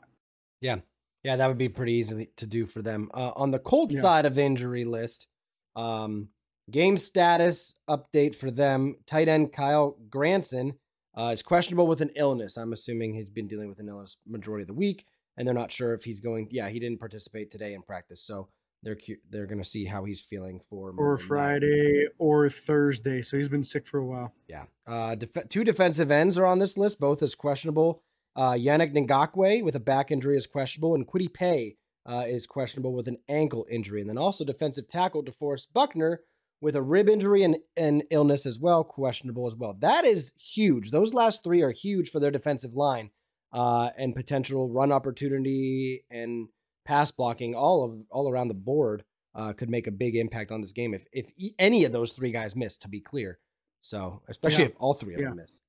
Yeah, 0.62 0.78
yeah, 1.24 1.36
that 1.36 1.48
would 1.48 1.58
be 1.58 1.70
pretty 1.70 1.94
easy 1.94 2.30
to 2.38 2.48
do 2.48 2.66
for 2.66 2.82
them. 2.82 3.10
Uh, 3.14 3.32
on 3.36 3.52
the 3.52 3.60
Colts 3.60 3.96
Yeah. 3.96 4.02
side 4.02 4.26
of 4.26 4.36
the 4.36 4.44
injury 4.44 4.86
list, 4.86 5.28
um, 5.76 6.30
game 6.72 6.98
status 6.98 7.76
update 7.90 8.36
for 8.36 8.52
them. 8.52 8.96
Tight 9.06 9.28
end 9.28 9.52
Kylen 9.54 10.10
Granson 10.10 10.74
uh, 11.18 11.30
is 11.34 11.42
questionable 11.42 11.88
with 11.88 12.02
an 12.02 12.12
illness. 12.16 12.58
I'm 12.58 12.74
assuming 12.74 13.14
he's 13.14 13.30
been 13.32 13.48
dealing 13.48 13.70
with 13.70 13.80
an 13.80 13.90
illness 13.90 14.18
majority 14.26 14.64
of 14.64 14.68
the 14.68 14.74
week, 14.74 15.06
and 15.36 15.48
they're 15.48 15.54
not 15.56 15.72
sure 15.72 15.94
if 15.94 16.04
he's 16.04 16.20
going. 16.22 16.48
Yeah, 16.52 16.70
he 16.70 16.80
didn't 16.80 17.00
participate 17.00 17.50
today 17.52 17.74
in 17.74 17.82
practice, 17.82 18.22
so 18.22 18.50
they're 18.84 18.96
cu- 18.96 19.18
they're 19.30 19.48
going 19.48 19.62
to 19.62 19.68
see 19.68 19.86
how 19.86 20.06
he's 20.06 20.22
feeling 20.22 20.60
for 20.60 20.90
Or 20.90 20.94
Monday 20.94 21.12
night. 21.22 21.28
Friday 21.28 22.08
or 22.20 22.50
Thursday. 22.50 23.22
So 23.22 23.38
he's 23.38 23.50
been 23.50 23.64
sick 23.64 23.88
for 23.88 23.98
a 24.00 24.06
while. 24.06 24.34
Yeah. 24.48 24.66
Uh, 24.86 25.16
def- 25.16 25.50
two 25.50 25.64
defensive 25.64 26.12
ends 26.12 26.38
are 26.38 26.46
on 26.46 26.60
this 26.60 26.78
list, 26.78 27.00
both 27.00 27.22
as 27.22 27.36
questionable. 27.36 28.02
Uh, 28.36 28.52
Yannick 28.52 28.94
Ngakoue 28.94 29.64
with 29.64 29.76
a 29.76 29.80
back 29.80 30.12
injury 30.12 30.38
is 30.38 30.46
questionable, 30.46 30.94
and 30.94 31.08
Kwity 31.08 31.34
Paye 31.34 31.76
uh, 32.08 32.24
is 32.28 32.46
questionable 32.46 32.94
with 32.94 33.08
an 33.08 33.18
ankle 33.28 33.66
injury. 33.70 34.00
And 34.00 34.10
then 34.10 34.18
also 34.18 34.46
defensive 34.46 34.88
tackle 34.88 35.24
DeForest 35.24 35.68
Buckner 35.74 36.22
with 36.62 36.76
a 36.76 36.82
rib 36.82 37.10
injury 37.10 37.44
and 37.44 37.58
an 37.76 38.04
illness 38.12 38.46
as 38.46 38.60
well, 38.60 38.84
questionable 38.84 39.48
as 39.48 39.56
well. 39.56 39.76
That 39.80 40.06
is 40.06 40.34
huge. 40.40 40.92
Those 40.92 41.14
last 41.14 41.44
three 41.44 41.62
are 41.62 41.72
huge 41.72 42.10
for 42.10 42.20
their 42.20 42.32
defensive 42.32 42.74
line 42.74 43.10
uh, 43.52 43.90
and 43.98 44.16
potential 44.16 44.70
run 44.70 44.92
opportunity 44.92 46.04
and 46.10 46.48
pass 46.88 47.12
blocking 47.12 47.54
all 47.54 47.84
of 47.84 47.92
all 48.10 48.30
around 48.30 48.48
the 48.48 48.54
board 48.54 49.04
uh, 49.36 49.54
could 49.54 49.70
make 49.70 49.88
a 49.88 49.92
big 49.92 50.16
impact 50.16 50.52
on 50.52 50.62
this 50.62 50.72
game 50.72 50.94
if 50.94 51.04
if 51.12 51.26
e- 51.38 51.54
any 51.60 51.84
of 51.86 51.92
those 51.92 52.12
three 52.14 52.32
guys 52.32 52.56
miss. 52.56 52.78
To 52.80 52.88
be 52.88 53.02
clear, 53.02 53.40
so 53.82 54.22
especially 54.28 54.64
Yeah. 54.66 54.70
if 54.70 54.76
all 54.80 54.94
three 54.94 55.14
of 55.16 55.20
Yeah. 55.22 55.28
them 55.30 55.38
miss. 55.38 55.62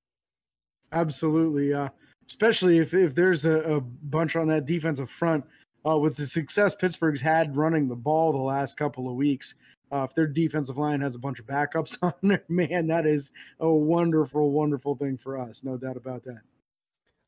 Absolutely. 0.93 1.75
Uh, 1.75 1.89
especially 2.29 2.79
if, 2.79 2.95
if 2.95 3.15
there's 3.15 3.45
a, 3.47 3.59
a 3.77 3.81
bunch 3.81 4.37
on 4.37 4.49
that 4.49 4.65
defensive 4.67 5.11
front 5.11 5.45
uh, 5.89 5.97
with 5.99 6.17
the 6.17 6.27
success 6.27 6.75
Pittsburgh's 6.75 7.21
had 7.21 7.57
running 7.57 7.89
the 7.89 7.97
ball 7.97 8.33
the 8.33 8.39
last 8.39 8.77
couple 8.77 9.09
of 9.09 9.15
weeks. 9.17 9.55
Uh, 9.91 10.07
if 10.09 10.15
their 10.15 10.27
defensive 10.27 10.77
line 10.77 11.01
has 11.01 11.15
a 11.15 11.19
bunch 11.19 11.39
of 11.41 11.47
backups 11.47 11.97
on 12.03 12.13
there, 12.23 12.45
man, 12.49 12.87
that 12.87 13.07
is 13.07 13.31
a 13.61 13.71
wonderful, 13.71 14.53
wonderful 14.53 14.95
thing 14.97 15.17
for 15.17 15.39
us. 15.39 15.65
No 15.65 15.77
doubt 15.77 15.97
about 15.97 16.25
that. 16.25 16.41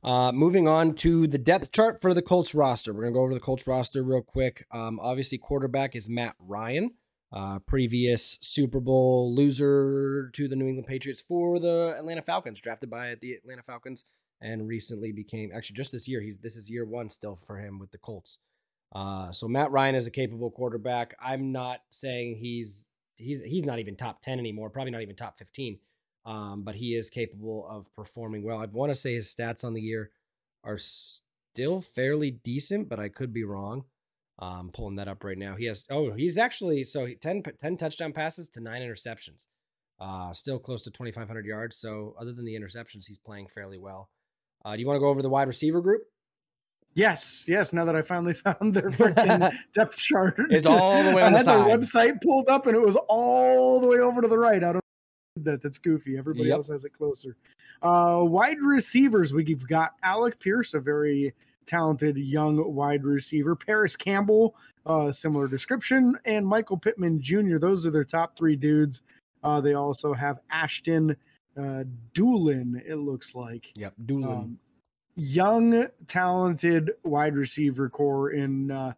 Uh, 0.03 0.33
moving 0.33 0.67
on 0.67 0.95
to 0.95 1.27
the 1.27 1.39
depth 1.39 1.73
chart 1.73 2.01
for 2.01 2.15
the 2.15 2.23
Colts 2.23 2.55
roster. 2.55 2.93
We're 2.93 3.03
gonna 3.03 3.15
go 3.15 3.21
over 3.21 3.35
the 3.35 3.41
Colts 3.41 3.67
roster 3.67 4.03
real 4.03 4.23
quick. 4.23 4.67
Um, 4.71 4.99
obviously, 5.01 5.37
quarterback 5.37 5.95
is 5.95 6.09
Matt 6.09 6.37
Ryan, 6.39 6.93
uh, 7.33 7.59
previous 7.61 8.39
Super 8.41 8.81
Bowl 8.81 9.35
loser 9.35 10.31
to 10.35 10.49
the 10.49 10.57
New 10.57 10.67
England 10.67 10.87
Patriots 10.87 11.21
for 11.21 11.59
the 11.61 11.95
Atlanta 11.99 12.23
Falcons, 12.23 12.61
drafted 12.61 12.89
by 12.89 13.17
the 13.21 13.35
Atlanta 13.35 13.63
Falcons, 13.63 14.07
and 14.41 14.67
recently 14.67 15.13
became 15.13 15.51
actually 15.55 15.77
just 15.77 15.93
this 15.93 16.09
year. 16.09 16.23
He's 16.23 16.39
this 16.39 16.57
is 16.57 16.71
year 16.71 16.87
one 16.87 17.11
still 17.11 17.37
for 17.37 17.59
him 17.59 17.79
with 17.79 17.91
the 17.91 17.99
Colts. 17.99 18.39
Uh, 18.93 19.33
so 19.33 19.49
Matt 19.49 19.71
Ryan 19.71 19.95
is 19.95 20.07
a 20.07 20.11
capable 20.11 20.51
quarterback. 20.51 21.15
I'm 21.23 21.53
not 21.53 21.81
saying 21.91 22.37
he's 22.37 22.89
he's 23.17 23.43
he's 23.45 23.65
not 23.65 23.79
even 23.79 23.97
top 23.97 24.23
ten 24.23 24.39
anymore. 24.39 24.71
Probably 24.71 24.93
not 24.93 25.03
even 25.03 25.15
top 25.15 25.39
fifteen. 25.39 25.79
Um, 26.25 26.63
but 26.63 26.75
he 26.75 26.95
is 26.95 27.11
capable 27.11 27.67
of 27.69 27.95
performing 27.95 28.43
well. 28.43 28.59
I 28.59 28.67
want 28.67 28.91
to 28.91 28.97
say 28.97 29.15
his 29.15 29.35
stats 29.35 29.65
on 29.65 29.75
the 29.75 29.81
year 29.81 30.11
are 30.65 30.79
still 30.79 31.81
fairly 31.81 32.31
decent, 32.31 32.89
but 32.89 33.01
I 33.01 33.09
could 33.09 33.33
be 33.33 33.45
wrong. 33.45 33.85
Um, 34.39 34.71
pulling 34.73 34.97
that 34.97 35.07
up 35.07 35.23
right 35.23 35.37
now. 35.37 35.55
He 35.57 35.67
has 35.67 35.85
oh, 35.91 36.13
he's 36.13 36.39
actually 36.39 36.83
so 36.85 37.07
10, 37.07 37.43
10 37.61 37.77
touchdown 37.77 38.13
passes 38.15 38.49
to 38.51 38.61
nine 38.63 38.81
interceptions. 38.81 39.49
Uh, 40.01 40.33
still 40.33 40.59
close 40.59 40.81
to 40.83 40.91
2,500 40.91 41.45
yards. 41.45 41.77
So 41.77 42.15
other 42.19 42.33
than 42.33 42.47
the 42.47 42.55
interceptions, 42.55 43.07
he's 43.07 43.19
playing 43.19 43.49
fairly 43.49 43.77
well. 43.77 44.09
Uh, 44.65 44.75
do 44.75 44.81
you 44.81 44.87
want 44.87 44.97
to 44.97 45.01
go 45.01 45.09
over 45.09 45.21
the 45.21 45.29
wide 45.29 45.47
receiver 45.47 45.83
group? 45.83 46.01
Yes, 46.95 47.45
yes. 47.47 47.73
Now 47.75 47.85
that 47.85 47.95
I 47.95 48.01
finally 48.03 48.33
found 48.47 48.73
their 48.75 48.91
freaking 48.91 49.53
depth 49.75 49.99
chart, 49.99 50.35
it's 50.51 50.67
all 50.67 51.05
the 51.05 51.15
way 51.15 51.23
on 51.23 51.29
I 51.29 51.31
the 51.33 51.37
had 51.39 51.45
side. 51.45 51.69
their 51.69 51.79
website 51.79 52.23
pulled 52.23 52.49
up, 52.49 52.67
and 52.67 52.75
it 52.75 52.81
was 52.83 52.97
all 53.09 53.81
the 53.81 53.87
way 53.89 53.99
over 53.99 54.23
to 54.23 54.29
the 54.29 54.39
right. 54.39 54.65
I 54.65 54.73
don't 54.73 54.85
that 55.37 55.63
that's 55.63 55.79
goofy. 55.79 56.19
Everybody 56.19 56.49
Yep. 56.49 56.57
else 56.57 56.69
has 56.69 56.85
it 56.85 56.93
closer. 56.93 57.37
Uh, 57.83 58.25
wide 58.27 58.61
receivers, 58.61 59.33
we've 59.33 59.67
got 59.67 59.93
Alec 60.03 60.39
Pierce, 60.41 60.75
a 60.75 60.81
very 60.81 61.35
talented 61.67 62.17
young 62.17 62.75
wide 62.75 63.05
receiver. 63.05 63.55
Parris 63.55 63.97
Campbell, 63.97 64.55
uh, 64.87 65.13
similar 65.13 65.47
description, 65.49 66.17
and 66.25 66.47
Michael 66.47 66.77
Pittman 66.77 67.21
Jr. 67.21 67.59
Those 67.59 67.87
are 67.87 67.91
their 67.91 68.05
top 68.05 68.37
three 68.37 68.57
dudes. 68.57 69.03
Uh, 69.43 69.61
they 69.61 69.75
also 69.75 70.13
have 70.13 70.41
Ashton 70.51 71.17
uh, 71.57 71.85
Dulin. 72.15 72.81
It 72.87 72.97
looks 72.97 73.35
like 73.35 73.73
Yep, 73.77 73.95
Dulin. 74.07 74.27
um, 74.39 74.59
young, 75.17 75.87
talented 76.07 76.93
wide 77.05 77.35
receiver 77.37 77.89
core 77.89 78.31
in 78.31 78.71
uh, 78.71 78.93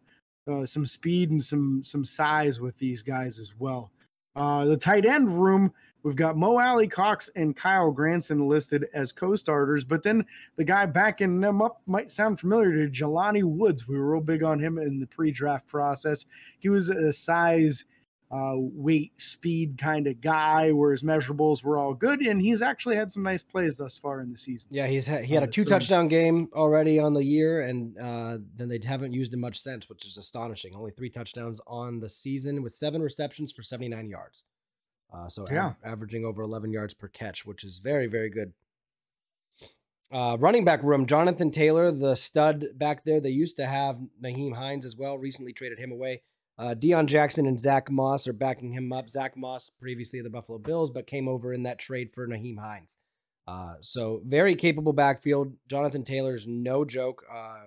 uh, 0.49 0.65
some 0.65 0.85
speed 0.85 1.31
and 1.31 1.43
some 1.43 1.81
some 1.83 2.03
size 2.03 2.59
with 2.59 2.77
these 2.77 3.01
guys 3.01 3.39
as 3.39 3.53
well. 3.57 3.91
Uh, 4.35 4.65
the 4.65 4.77
tight 4.77 5.05
end 5.05 5.29
room, 5.29 5.71
we've 6.03 6.15
got 6.15 6.37
Mo 6.37 6.59
Alie-Cox 6.59 7.29
and 7.35 7.55
Kylen 7.55 7.95
Granson 7.95 8.47
listed 8.47 8.85
as 8.93 9.11
co-starters, 9.11 9.83
but 9.83 10.03
then 10.03 10.25
the 10.57 10.63
guy 10.65 10.85
backing 10.85 11.39
them 11.39 11.61
up 11.61 11.81
might 11.85 12.11
sound 12.11 12.39
familiar 12.39 12.85
to 12.85 12.91
Jelani 12.91 13.43
Woods. 13.43 13.87
We 13.87 13.97
were 13.97 14.11
real 14.11 14.21
big 14.21 14.43
on 14.43 14.59
him 14.59 14.77
in 14.77 14.99
the 14.99 15.07
pre-draft 15.07 15.67
process. 15.67 16.25
He 16.59 16.69
was 16.69 16.89
a 16.89 17.11
size 17.13 17.85
uh, 18.31 18.55
weight, 18.57 19.11
speed 19.21 19.77
kind 19.77 20.07
of 20.07 20.19
guy 20.19 20.71
where 20.71 20.91
his 20.91 21.03
measurables 21.03 21.63
were 21.63 21.77
all 21.77 21.93
good, 21.93 22.19
and 22.21 22.41
he's 22.41 22.63
actually 22.63 22.95
had 22.95 23.11
some 23.11 23.21
nice 23.21 23.43
plays 23.43 23.77
thus 23.77 23.95
far 23.95 24.21
in 24.21 24.31
the 24.31 24.37
season. 24.39 24.67
Yeah, 24.71 24.87
he's 24.87 25.05
had, 25.05 25.23
he 25.25 25.35
had 25.35 25.43
a 25.43 25.47
Uh, 25.47 25.51
two 25.51 25.61
so- 25.61 25.69
touchdown 25.69 26.07
game 26.07 26.49
already 26.53 26.97
on 26.97 27.13
the 27.13 27.23
year, 27.23 27.61
and 27.61 27.95
uh, 27.99 28.39
then 28.55 28.69
they 28.69 28.79
haven't 28.83 29.13
used 29.13 29.31
him 29.35 29.39
much 29.39 29.59
since, 29.59 29.87
which 29.87 30.03
is 30.07 30.17
astonishing. 30.17 30.73
Only 30.73 30.89
three 30.89 31.11
touchdowns 31.11 31.61
on 31.67 31.99
the 31.99 32.09
season 32.09 32.63
with 32.63 32.71
seven 32.73 33.03
receptions 33.03 33.51
for 33.51 33.61
79 33.61 34.07
yards. 34.09 34.45
Uh, 35.13 35.29
so 35.29 35.43
av- 35.43 35.51
Yeah. 35.51 35.73
averaging 35.83 36.25
over 36.25 36.41
11 36.41 36.71
yards 36.71 36.93
per 36.93 37.07
catch, 37.07 37.45
which 37.45 37.63
is 37.63 37.77
very, 37.77 38.07
very 38.07 38.29
good. 38.29 38.53
Uh, 40.11 40.37
running 40.39 40.63
back 40.63 40.83
room, 40.83 41.05
Jonathan 41.07 41.49
Taylor, 41.49 41.91
the 41.91 42.15
stud 42.15 42.65
back 42.75 43.03
there. 43.03 43.19
They 43.19 43.29
used 43.31 43.57
to 43.57 43.65
have 43.65 43.99
Nyheim 44.21 44.53
Hines 44.55 44.85
as 44.85 44.95
well. 44.95 45.17
Recently 45.17 45.53
traded 45.53 45.79
him 45.79 45.91
away. 45.91 46.21
Uh, 46.57 46.75
Deon 46.77 47.07
Jackson 47.07 47.47
and 47.47 47.59
Zach 47.59 47.89
Moss 47.89 48.27
are 48.27 48.33
backing 48.33 48.73
him 48.73 48.93
up. 48.93 49.09
Zach 49.09 49.35
Moss, 49.35 49.71
previously 49.71 50.19
of 50.19 50.23
the 50.23 50.29
Buffalo 50.29 50.59
Bills, 50.59 50.91
but 50.91 51.07
came 51.07 51.27
over 51.27 51.51
in 51.51 51.63
that 51.63 51.79
trade 51.79 52.11
for 52.13 52.27
Nyheim 52.27 52.59
Hines. 52.59 52.97
Uh, 53.47 53.75
so 53.81 54.21
very 54.25 54.53
capable 54.55 54.93
backfield. 54.93 55.55
Jonathan 55.67 56.03
Taylor's 56.03 56.45
no 56.47 56.85
joke. 56.85 57.25
Uh, 57.31 57.63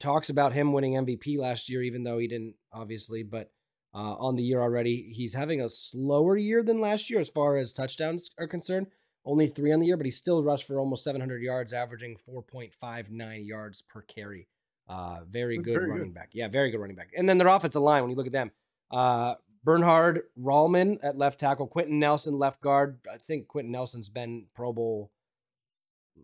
talks 0.00 0.30
about 0.30 0.52
him 0.52 0.72
winning 0.72 0.94
MVP 0.94 1.38
last 1.38 1.68
year, 1.68 1.82
even 1.82 2.02
though 2.02 2.18
he 2.18 2.26
didn't, 2.26 2.56
obviously. 2.72 3.22
But 3.22 3.52
uh, 3.98 4.14
on 4.14 4.36
the 4.36 4.44
year 4.44 4.60
already, 4.60 5.10
he's 5.12 5.34
having 5.34 5.60
a 5.60 5.68
slower 5.68 6.36
year 6.36 6.62
than 6.62 6.80
last 6.80 7.10
year 7.10 7.18
as 7.18 7.28
far 7.28 7.56
as 7.56 7.72
touchdowns 7.72 8.30
are 8.38 8.46
concerned. 8.46 8.86
Only 9.24 9.48
three 9.48 9.72
on 9.72 9.80
the 9.80 9.86
year, 9.86 9.96
but 9.96 10.06
he 10.06 10.12
still 10.12 10.44
rushed 10.44 10.68
for 10.68 10.78
almost 10.78 11.02
700 11.02 11.42
yards, 11.42 11.72
averaging 11.72 12.16
4.59 12.16 13.44
yards 13.44 13.82
per 13.82 14.02
carry. 14.02 14.46
Uh, 14.88 15.24
very 15.28 15.56
That's 15.56 15.66
good 15.66 15.74
very 15.74 15.90
running 15.90 16.04
good. 16.04 16.14
back. 16.14 16.30
Yeah, 16.32 16.46
very 16.46 16.70
good 16.70 16.78
running 16.78 16.94
back. 16.94 17.10
And 17.16 17.28
then 17.28 17.38
their 17.38 17.48
offensive 17.48 17.82
line, 17.82 18.02
when 18.02 18.10
you 18.10 18.16
look 18.16 18.28
at 18.28 18.32
them, 18.32 18.52
uh, 18.92 19.34
Bernhard 19.64 20.22
Raimann 20.40 20.98
at 21.02 21.18
left 21.18 21.40
tackle, 21.40 21.66
Quenton 21.66 21.98
Nelson 21.98 22.38
left 22.38 22.60
guard. 22.60 23.00
I 23.12 23.18
think 23.18 23.48
Quenton 23.48 23.72
Nelson's 23.72 24.08
been 24.08 24.46
Pro 24.54 24.72
Bowl 24.72 25.10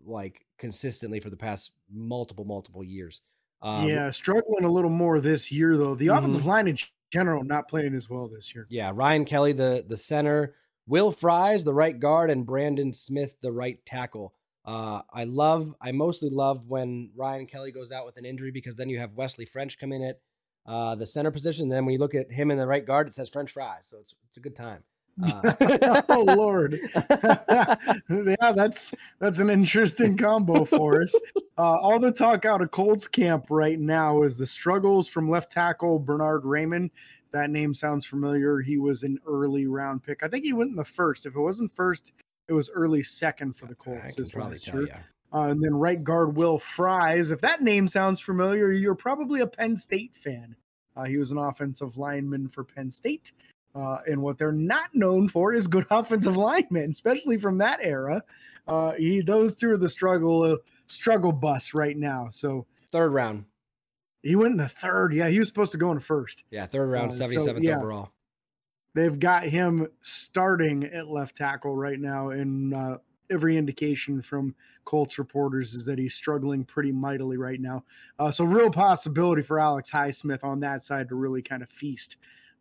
like 0.05 0.45
consistently 0.57 1.19
for 1.19 1.29
the 1.29 1.35
past 1.35 1.73
multiple, 1.91 2.45
multiple 2.45 2.85
years. 2.85 3.21
Um, 3.61 3.89
yeah, 3.89 4.09
struggling 4.11 4.63
a 4.63 4.71
little 4.71 4.89
more 4.89 5.19
this 5.19 5.51
year 5.51 5.77
though. 5.77 5.95
The 5.95 6.07
Mhm. 6.07 6.17
offensive 6.17 6.45
line 6.45 6.67
in 6.67 6.77
general 7.11 7.43
not 7.43 7.67
playing 7.67 7.95
as 7.95 8.09
well 8.09 8.27
this 8.27 8.53
year. 8.53 8.67
Yeah, 8.69 8.91
Ryan 8.93 9.25
Kelly, 9.25 9.53
the 9.53 9.83
the 9.87 9.97
center, 9.97 10.55
Will 10.87 11.11
Fries, 11.11 11.63
the 11.63 11.73
right 11.73 11.99
guard, 11.99 12.29
and 12.29 12.45
Braden 12.45 12.93
Smith, 12.93 13.39
the 13.41 13.51
right 13.51 13.83
tackle. 13.85 14.33
Uh, 14.65 15.03
I 15.13 15.25
love, 15.25 15.75
I 15.79 15.91
mostly 15.91 16.29
love 16.29 16.69
when 16.69 17.11
Ryan 17.15 17.45
Kelly 17.45 17.71
goes 17.71 17.91
out 17.91 18.05
with 18.05 18.17
an 18.17 18.25
injury 18.25 18.49
because 18.49 18.75
then 18.75 18.89
you 18.89 18.97
have 18.97 19.13
Wesley 19.13 19.45
French 19.45 19.77
come 19.77 19.91
in 19.91 20.01
at 20.03 20.19
uh, 20.65 20.95
the 20.95 21.05
center 21.05 21.29
position. 21.29 21.69
Then 21.69 21.85
when 21.85 21.93
you 21.93 21.99
look 21.99 22.15
at 22.15 22.31
him 22.31 22.49
in 22.49 22.57
the 22.57 22.65
right 22.65 22.83
guard, 22.83 23.07
it 23.07 23.13
says 23.13 23.29
French 23.29 23.51
fries, 23.51 23.87
so 23.87 23.99
it's 23.99 24.15
it's 24.27 24.37
a 24.37 24.41
good 24.41 24.55
time. 24.55 24.83
Uh, 25.23 26.01
oh 26.09 26.23
Lord, 26.23 26.79
yeah, 28.09 28.51
that's 28.53 28.93
that's 29.19 29.39
an 29.39 29.49
interesting 29.49 30.17
combo 30.17 30.65
for 30.65 31.01
us. 31.01 31.19
Uh, 31.57 31.79
all 31.79 31.99
the 31.99 32.11
talk 32.11 32.43
out 32.43 32.61
of 32.61 32.69
Colts 32.71 33.07
camp 33.07 33.45
right 33.49 33.79
now 33.79 34.23
is 34.23 34.35
the 34.35 34.45
struggles 34.45 35.07
from 35.07 35.29
left 35.29 35.49
tackle 35.49 35.99
Bernhard 35.99 36.43
Raimann. 36.43 36.91
That 37.31 37.49
name 37.49 37.73
sounds 37.73 38.05
familiar. 38.05 38.59
He 38.59 38.77
was 38.77 39.03
an 39.03 39.17
early 39.25 39.65
round 39.65 40.03
pick. 40.03 40.21
I 40.21 40.27
think 40.27 40.43
he 40.43 40.51
went 40.51 40.71
in 40.71 40.75
the 40.75 40.83
first. 40.83 41.25
If 41.25 41.33
it 41.33 41.39
wasn't 41.39 41.71
first, 41.71 42.11
it 42.49 42.53
was 42.53 42.69
early 42.71 43.03
second 43.03 43.55
for 43.55 43.67
the 43.67 43.75
Colts 43.75 44.15
can 44.15 44.23
this 44.23 44.33
probably 44.33 44.51
last 44.51 44.67
year. 44.67 44.87
ya. 44.87 44.95
Uh, 45.33 45.47
and 45.47 45.63
then 45.63 45.75
right 45.75 46.03
guard 46.03 46.35
Will 46.35 46.59
Fries. 46.59 47.31
If 47.31 47.39
that 47.39 47.61
name 47.61 47.87
sounds 47.87 48.19
familiar, 48.19 48.71
you're 48.71 48.95
probably 48.95 49.39
a 49.39 49.47
Penn 49.47 49.77
State 49.77 50.13
fan. 50.13 50.57
Uh, 50.97 51.03
he 51.03 51.17
was 51.17 51.31
an 51.31 51.37
offensive 51.37 51.97
lineman 51.97 52.49
for 52.49 52.65
Penn 52.65 52.91
State. 52.91 53.31
Uh, 53.75 53.99
and 54.07 54.21
what 54.21 54.37
they're 54.37 54.53
not 54.53 54.95
known 54.95 55.27
for 55.27 55.53
is 55.53 55.67
good 55.67 55.85
offensive 55.91 56.37
linemen, 56.37 56.89
especially 56.91 57.37
from 57.37 57.57
that 57.57 57.79
era. 57.81 58.23
Uh, 58.67 58.93
he 58.93 59.21
those 59.21 59.55
two 59.55 59.69
are 59.71 59.77
the 59.77 59.89
struggle 59.89 60.41
uh, 60.43 60.55
struggle 60.87 61.31
bus 61.33 61.73
right 61.73 61.97
now. 61.97 62.29
So 62.31 62.65
Third 62.91 63.09
round. 63.11 63.45
he 64.23 64.35
went 64.35 64.51
in 64.53 64.57
the 64.57 64.69
third. 64.69 65.13
Yeah, 65.13 65.27
he 65.27 65.39
was 65.39 65.49
supposed 65.49 65.73
to 65.73 65.77
go 65.77 65.89
in 65.91 65.95
the 65.95 66.01
first. 66.03 66.43
Yeah, 66.49 66.65
third 66.65 66.87
round, 66.89 67.11
Uh, 67.11 67.15
so, 67.15 67.25
77th 67.25 67.63
yeah. 67.63 67.77
overall. 67.77 68.11
They've 68.93 69.19
got 69.19 69.43
him 69.43 69.87
starting 70.01 70.85
at 70.85 71.07
left 71.09 71.35
tackle 71.35 71.75
right 71.75 71.99
now, 71.99 72.29
and 72.29 72.73
uh, 72.73 72.99
every 73.29 73.57
indication 73.57 74.21
from 74.21 74.55
Colts 74.85 75.19
reporters 75.19 75.73
is 75.73 75.83
that 75.85 75.99
he's 75.99 76.13
struggling 76.13 76.63
pretty 76.63 76.93
mightily 76.93 77.35
right 77.35 77.59
now. 77.59 77.83
Uh, 78.17 78.31
so, 78.31 78.45
real 78.45 78.71
possibility 78.71 79.41
for 79.41 79.59
Alex 79.59 79.91
Highsmith 79.91 80.45
on 80.45 80.61
that 80.61 80.81
side 80.81 81.09
to 81.09 81.15
really 81.15 81.41
kind 81.41 81.61
of 81.61 81.69
feast 81.69 82.15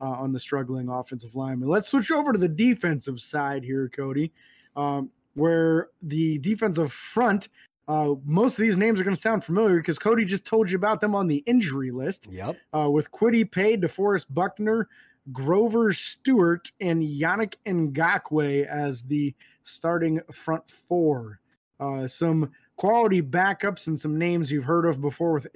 uh, 0.05 0.09
on 0.09 0.33
the 0.33 0.39
struggling 0.41 0.89
offensive 0.91 1.35
lineman. 1.35 1.69
Let's 1.69 1.89
switch 1.89 2.11
over 2.11 2.33
to 2.33 2.39
the 2.39 2.49
defensive 2.49 3.21
side 3.21 3.65
here, 3.65 3.89
Cody, 3.89 4.31
um, 4.77 5.11
where 5.35 5.89
the 6.03 6.39
defensive 6.39 6.93
front. 6.93 7.49
Uh, 7.89 8.15
most 8.25 8.59
of 8.59 8.63
these 8.63 8.77
names 8.77 9.01
are 9.01 9.05
going 9.05 9.15
to 9.17 9.21
sound 9.21 9.45
familiar 9.45 9.77
because 9.77 9.99
Cody 9.99 10.25
just 10.25 10.47
told 10.47 10.71
you 10.71 10.77
about 10.77 11.01
them 11.01 11.15
on 11.15 11.27
the 11.27 11.43
injury 11.47 11.91
list 11.91 12.29
Yep. 12.31 12.57
uh, 12.75 12.91
with 12.91 13.11
Kwity 13.11 13.51
Paye, 13.51 13.77
DeForest 13.77 14.27
Buckner, 14.31 14.89
Grover 15.33 15.93
Stewart, 15.93 16.71
and 16.81 17.03
Yannick 17.03 17.55
Ngakoue 17.67 18.67
as 18.67 19.03
the 19.03 19.35
starting 19.65 20.21
front 20.33 20.71
four. 20.71 21.41
Uh, 21.81 22.07
some 22.09 22.51
quality 22.77 23.21
backups 23.23 23.87
and 23.87 23.99
some 24.01 24.19
names 24.19 24.51
you've 24.51 24.65
heard 24.65 24.87
of 24.87 25.01
before 25.01 25.33
with 25.35 25.47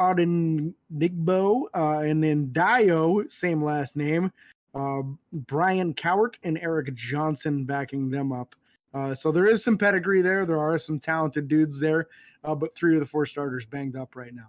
Ifeadi 0.00 0.74
Odenigbo, 0.90 1.64
uh, 1.74 2.00
and 2.00 2.22
then 2.22 2.52
Dio, 2.52 3.26
same 3.28 3.62
last 3.62 3.96
name, 3.96 4.32
uh, 4.74 5.02
Brian 5.32 5.94
Cowart 5.94 6.36
and 6.42 6.58
Eric 6.58 6.94
Johnson 6.94 7.64
backing 7.64 8.10
them 8.10 8.32
up. 8.32 8.54
Uh, 8.92 9.14
so 9.14 9.30
there 9.30 9.46
is 9.46 9.62
some 9.62 9.78
pedigree 9.78 10.22
there. 10.22 10.44
There 10.44 10.58
are 10.58 10.78
some 10.78 10.98
talented 10.98 11.48
dudes 11.48 11.78
there, 11.78 12.08
uh, 12.44 12.54
but 12.54 12.74
three 12.74 12.94
of 12.94 13.00
the 13.00 13.06
four 13.06 13.26
starters 13.26 13.66
banged 13.66 13.96
up 13.96 14.16
right 14.16 14.34
now. 14.34 14.48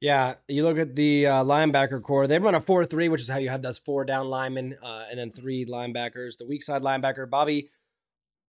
Yeah, 0.00 0.34
you 0.46 0.62
look 0.62 0.78
at 0.78 0.94
the 0.94 1.26
uh, 1.26 1.44
linebacker 1.44 2.02
core. 2.02 2.26
They 2.26 2.38
run 2.38 2.54
a 2.54 2.60
four-three, 2.60 3.08
which 3.08 3.22
is 3.22 3.30
how 3.30 3.38
you 3.38 3.48
have 3.48 3.62
those 3.62 3.78
four 3.78 4.04
down 4.04 4.26
linemen 4.26 4.76
uh, 4.82 5.04
and 5.08 5.18
then 5.18 5.30
three 5.30 5.64
linebackers. 5.64 6.36
The 6.36 6.44
weak 6.44 6.62
side 6.62 6.82
linebacker, 6.82 7.28
Bobby 7.30 7.70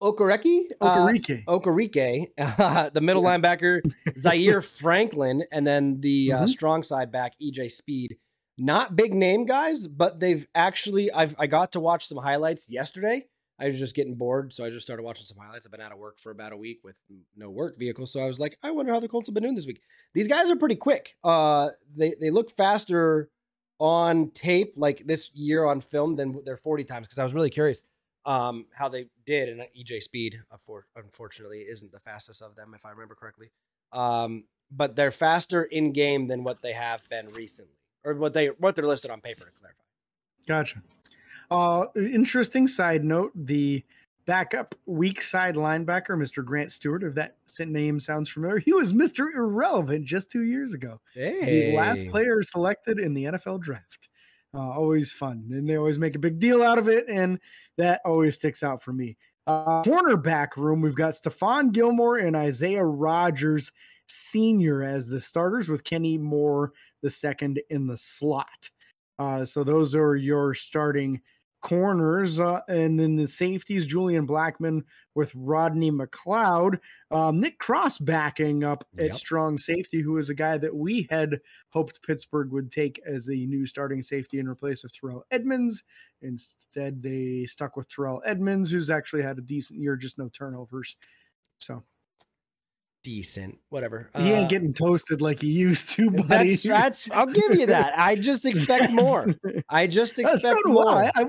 Okereke, 0.02 0.66
uh, 0.80 0.96
Okarike. 0.96 1.44
Okereke, 1.46 2.92
the 2.94 3.00
middle 3.00 3.22
linebacker, 3.22 3.80
Zaire 4.18 4.62
Franklin, 4.62 5.44
and 5.50 5.66
then 5.66 6.00
the 6.00 6.32
uh, 6.32 6.44
Mhm. 6.44 6.48
strong 6.48 6.82
side 6.82 7.10
back, 7.10 7.32
EJ 7.42 7.70
Speed. 7.70 8.16
Not 8.56 8.96
big 8.96 9.14
name 9.14 9.44
guys, 9.44 9.86
but 9.86 10.20
they've 10.20 10.46
actually. 10.54 11.10
I've 11.12 11.34
I 11.38 11.46
got 11.46 11.72
to 11.72 11.80
watch 11.80 12.06
some 12.06 12.18
highlights 12.18 12.70
yesterday. 12.70 13.26
I 13.60 13.66
was 13.66 13.78
just 13.80 13.96
getting 13.96 14.14
bored, 14.14 14.52
so 14.52 14.64
I 14.64 14.70
just 14.70 14.86
started 14.86 15.02
watching 15.02 15.26
some 15.26 15.36
highlights. 15.38 15.66
I've 15.66 15.72
been 15.72 15.80
out 15.80 15.90
of 15.90 15.98
work 15.98 16.20
for 16.20 16.30
about 16.30 16.52
a 16.52 16.56
week 16.56 16.78
with 16.84 17.02
no 17.36 17.50
work 17.50 17.76
vehicle, 17.76 18.06
so 18.06 18.20
I 18.20 18.26
was 18.26 18.38
like, 18.38 18.56
I 18.62 18.70
wonder 18.70 18.92
how 18.92 19.00
the 19.00 19.08
Colts 19.08 19.26
have 19.26 19.34
been 19.34 19.42
doing 19.42 19.56
this 19.56 19.66
week. 19.66 19.80
These 20.14 20.28
guys 20.28 20.48
are 20.50 20.56
pretty 20.56 20.76
quick. 20.76 21.16
Uh, 21.24 21.70
they 21.96 22.14
they 22.20 22.30
look 22.30 22.50
faster 22.56 23.30
on 23.80 24.30
tape, 24.30 24.74
like 24.76 25.06
this 25.06 25.30
year 25.34 25.64
on 25.64 25.80
film, 25.80 26.14
than 26.16 26.42
their 26.44 26.56
forty 26.56 26.84
times. 26.84 27.06
Because 27.08 27.18
I 27.18 27.24
was 27.24 27.34
really 27.34 27.50
curious. 27.50 27.82
Um, 28.28 28.66
how 28.74 28.90
they 28.90 29.06
did, 29.24 29.48
and 29.48 29.62
EJ 29.74 30.02
Speed, 30.02 30.40
unfortunately, 30.94 31.60
isn't 31.60 31.92
the 31.92 32.00
fastest 32.00 32.42
of 32.42 32.56
them, 32.56 32.74
if 32.74 32.84
I 32.84 32.90
remember 32.90 33.14
correctly. 33.14 33.50
Um, 33.90 34.44
but 34.70 34.96
they're 34.96 35.10
faster 35.10 35.62
in 35.62 35.92
game 35.92 36.26
than 36.26 36.44
what 36.44 36.60
they 36.60 36.74
have 36.74 37.08
been 37.08 37.28
recently, 37.32 37.78
or 38.04 38.14
what 38.14 38.34
they 38.34 38.48
what 38.48 38.76
they're 38.76 38.86
listed 38.86 39.10
on 39.10 39.22
paper. 39.22 39.46
To 39.46 39.50
clarify. 39.58 39.82
Gotcha. 40.46 40.82
Uh, 41.50 41.86
interesting 41.96 42.68
side 42.68 43.02
note: 43.02 43.32
the 43.34 43.82
backup 44.26 44.74
weak 44.84 45.22
side 45.22 45.54
linebacker, 45.54 46.10
Mr. 46.10 46.44
Grant 46.44 46.68
Stuard, 46.68 47.02
if 47.02 47.14
that 47.14 47.36
name 47.60 47.98
sounds 47.98 48.28
familiar, 48.28 48.58
he 48.58 48.74
was 48.74 48.92
Mr. 48.92 49.34
Irrelevant 49.34 50.04
just 50.04 50.30
two 50.30 50.42
years 50.42 50.74
ago. 50.74 51.00
Hey. 51.14 51.70
The 51.70 51.76
last 51.76 52.06
player 52.08 52.42
selected 52.42 52.98
in 52.98 53.14
the 53.14 53.24
NFL 53.24 53.62
draft. 53.62 54.10
Uh, 54.54 54.70
always 54.70 55.12
fun, 55.12 55.46
and 55.50 55.68
they 55.68 55.76
always 55.76 55.98
make 55.98 56.16
a 56.16 56.18
big 56.18 56.38
deal 56.38 56.62
out 56.62 56.78
of 56.78 56.88
it, 56.88 57.04
and 57.08 57.38
that 57.76 58.00
always 58.04 58.34
sticks 58.34 58.62
out 58.62 58.82
for 58.82 58.92
me. 58.92 59.16
Uh, 59.46 59.82
cornerback 59.82 60.56
room, 60.56 60.80
we've 60.80 60.94
got 60.94 61.12
Stephon 61.12 61.72
Gilmore 61.72 62.18
and 62.18 62.34
Isaiah 62.34 62.84
Rodgers 62.84 63.72
Senior 64.06 64.82
as 64.84 65.06
the 65.06 65.20
starters, 65.20 65.68
with 65.68 65.84
Kenny 65.84 66.16
Moore 66.16 66.72
the 67.02 67.10
second 67.10 67.60
in 67.70 67.86
the 67.86 67.96
slot. 67.96 68.70
Uh, 69.18 69.44
so 69.44 69.64
those 69.64 69.94
are 69.94 70.16
your 70.16 70.54
starting 70.54 71.20
corners, 71.60 72.38
uh, 72.40 72.60
and 72.68 72.98
then 72.98 73.16
the 73.16 73.26
safeties, 73.26 73.86
Julian 73.86 74.26
Blackmon 74.26 74.82
with 75.14 75.32
Rodney 75.34 75.90
McLeod, 75.90 76.78
um, 77.10 77.40
Nick 77.40 77.58
Cross 77.58 77.98
backing 77.98 78.64
up 78.64 78.84
yep. 78.96 79.10
at 79.10 79.16
strong 79.16 79.58
safety, 79.58 80.00
who 80.00 80.18
is 80.18 80.30
a 80.30 80.34
guy 80.34 80.58
that 80.58 80.74
we 80.74 81.06
had 81.10 81.40
hoped 81.70 82.02
Pittsburgh 82.02 82.52
would 82.52 82.70
take 82.70 83.00
as 83.06 83.26
the 83.26 83.46
new 83.46 83.66
starting 83.66 84.02
safety 84.02 84.38
in 84.38 84.48
replace 84.48 84.84
of 84.84 84.92
Terrell 84.92 85.24
Edmunds. 85.30 85.84
Instead, 86.22 87.02
they 87.02 87.46
stuck 87.46 87.76
with 87.76 87.88
Terrell 87.88 88.22
Edmunds, 88.24 88.70
who's 88.70 88.90
actually 88.90 89.22
had 89.22 89.38
a 89.38 89.42
decent 89.42 89.80
year, 89.80 89.96
just 89.96 90.18
no 90.18 90.28
turnovers. 90.28 90.96
So 91.58 91.82
decent. 93.02 93.58
Whatever. 93.70 94.10
He 94.16 94.32
ain't 94.32 94.44
uh, 94.44 94.48
getting 94.48 94.74
toasted 94.74 95.20
like 95.20 95.40
he 95.40 95.48
used 95.48 95.90
to, 95.90 96.10
buddy. 96.10 96.26
That's, 96.54 96.62
that's 96.62 97.10
I'll 97.10 97.26
give 97.26 97.54
you 97.54 97.66
that. 97.66 97.98
I 97.98 98.16
just 98.16 98.44
expect 98.46 98.92
more. 98.92 99.26
I 99.68 99.86
just 99.86 100.18
expect 100.18 100.44
uh, 100.44 100.62
so 100.64 100.72
more. 100.72 101.04
I. 101.04 101.10
I, 101.14 101.26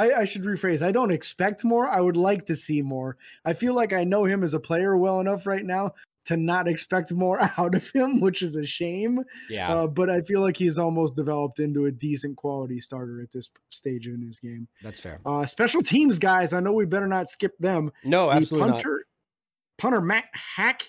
I, 0.00 0.20
I, 0.20 0.24
should 0.24 0.44
rephrase. 0.44 0.80
I 0.80 0.92
don't 0.92 1.10
expect 1.10 1.64
more. 1.64 1.88
I 1.88 2.00
would 2.00 2.16
like 2.16 2.46
to 2.46 2.56
see 2.56 2.80
more. 2.80 3.18
I 3.44 3.52
feel 3.52 3.74
like 3.74 3.92
I 3.92 4.04
know 4.04 4.24
him 4.24 4.42
as 4.42 4.54
a 4.54 4.60
player 4.60 4.96
well 4.96 5.20
enough 5.20 5.46
right 5.46 5.64
now 5.64 5.92
to 6.26 6.36
not 6.36 6.68
expect 6.68 7.12
more 7.12 7.40
out 7.58 7.74
of 7.74 7.88
him, 7.90 8.20
which 8.20 8.42
is 8.42 8.56
a 8.56 8.64
shame. 8.64 9.22
Yeah. 9.48 9.72
Uh, 9.72 9.86
but 9.86 10.08
I 10.08 10.22
feel 10.22 10.40
like 10.40 10.56
he's 10.56 10.78
almost 10.78 11.16
developed 11.16 11.60
into 11.60 11.86
a 11.86 11.90
decent 11.90 12.36
quality 12.36 12.80
starter 12.80 13.20
at 13.20 13.30
this 13.30 13.50
stage 13.68 14.06
in 14.06 14.22
his 14.22 14.38
game. 14.38 14.68
That's 14.82 15.00
fair. 15.00 15.20
Uh, 15.26 15.44
special 15.44 15.82
teams 15.82 16.18
guys, 16.18 16.52
I 16.52 16.60
know 16.60 16.72
we 16.72 16.86
better 16.86 17.06
not 17.06 17.28
skip 17.28 17.56
them. 17.58 17.92
No, 18.04 18.28
the 18.28 18.36
absolutely 18.36 18.70
punter, 18.70 18.88
not. 18.88 19.82
Punter 19.82 20.00
Matt 20.00 20.24
Haack, 20.56 20.82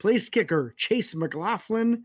place 0.00 0.28
kicker 0.28 0.74
Chase 0.76 1.14
McLaughlin, 1.14 2.04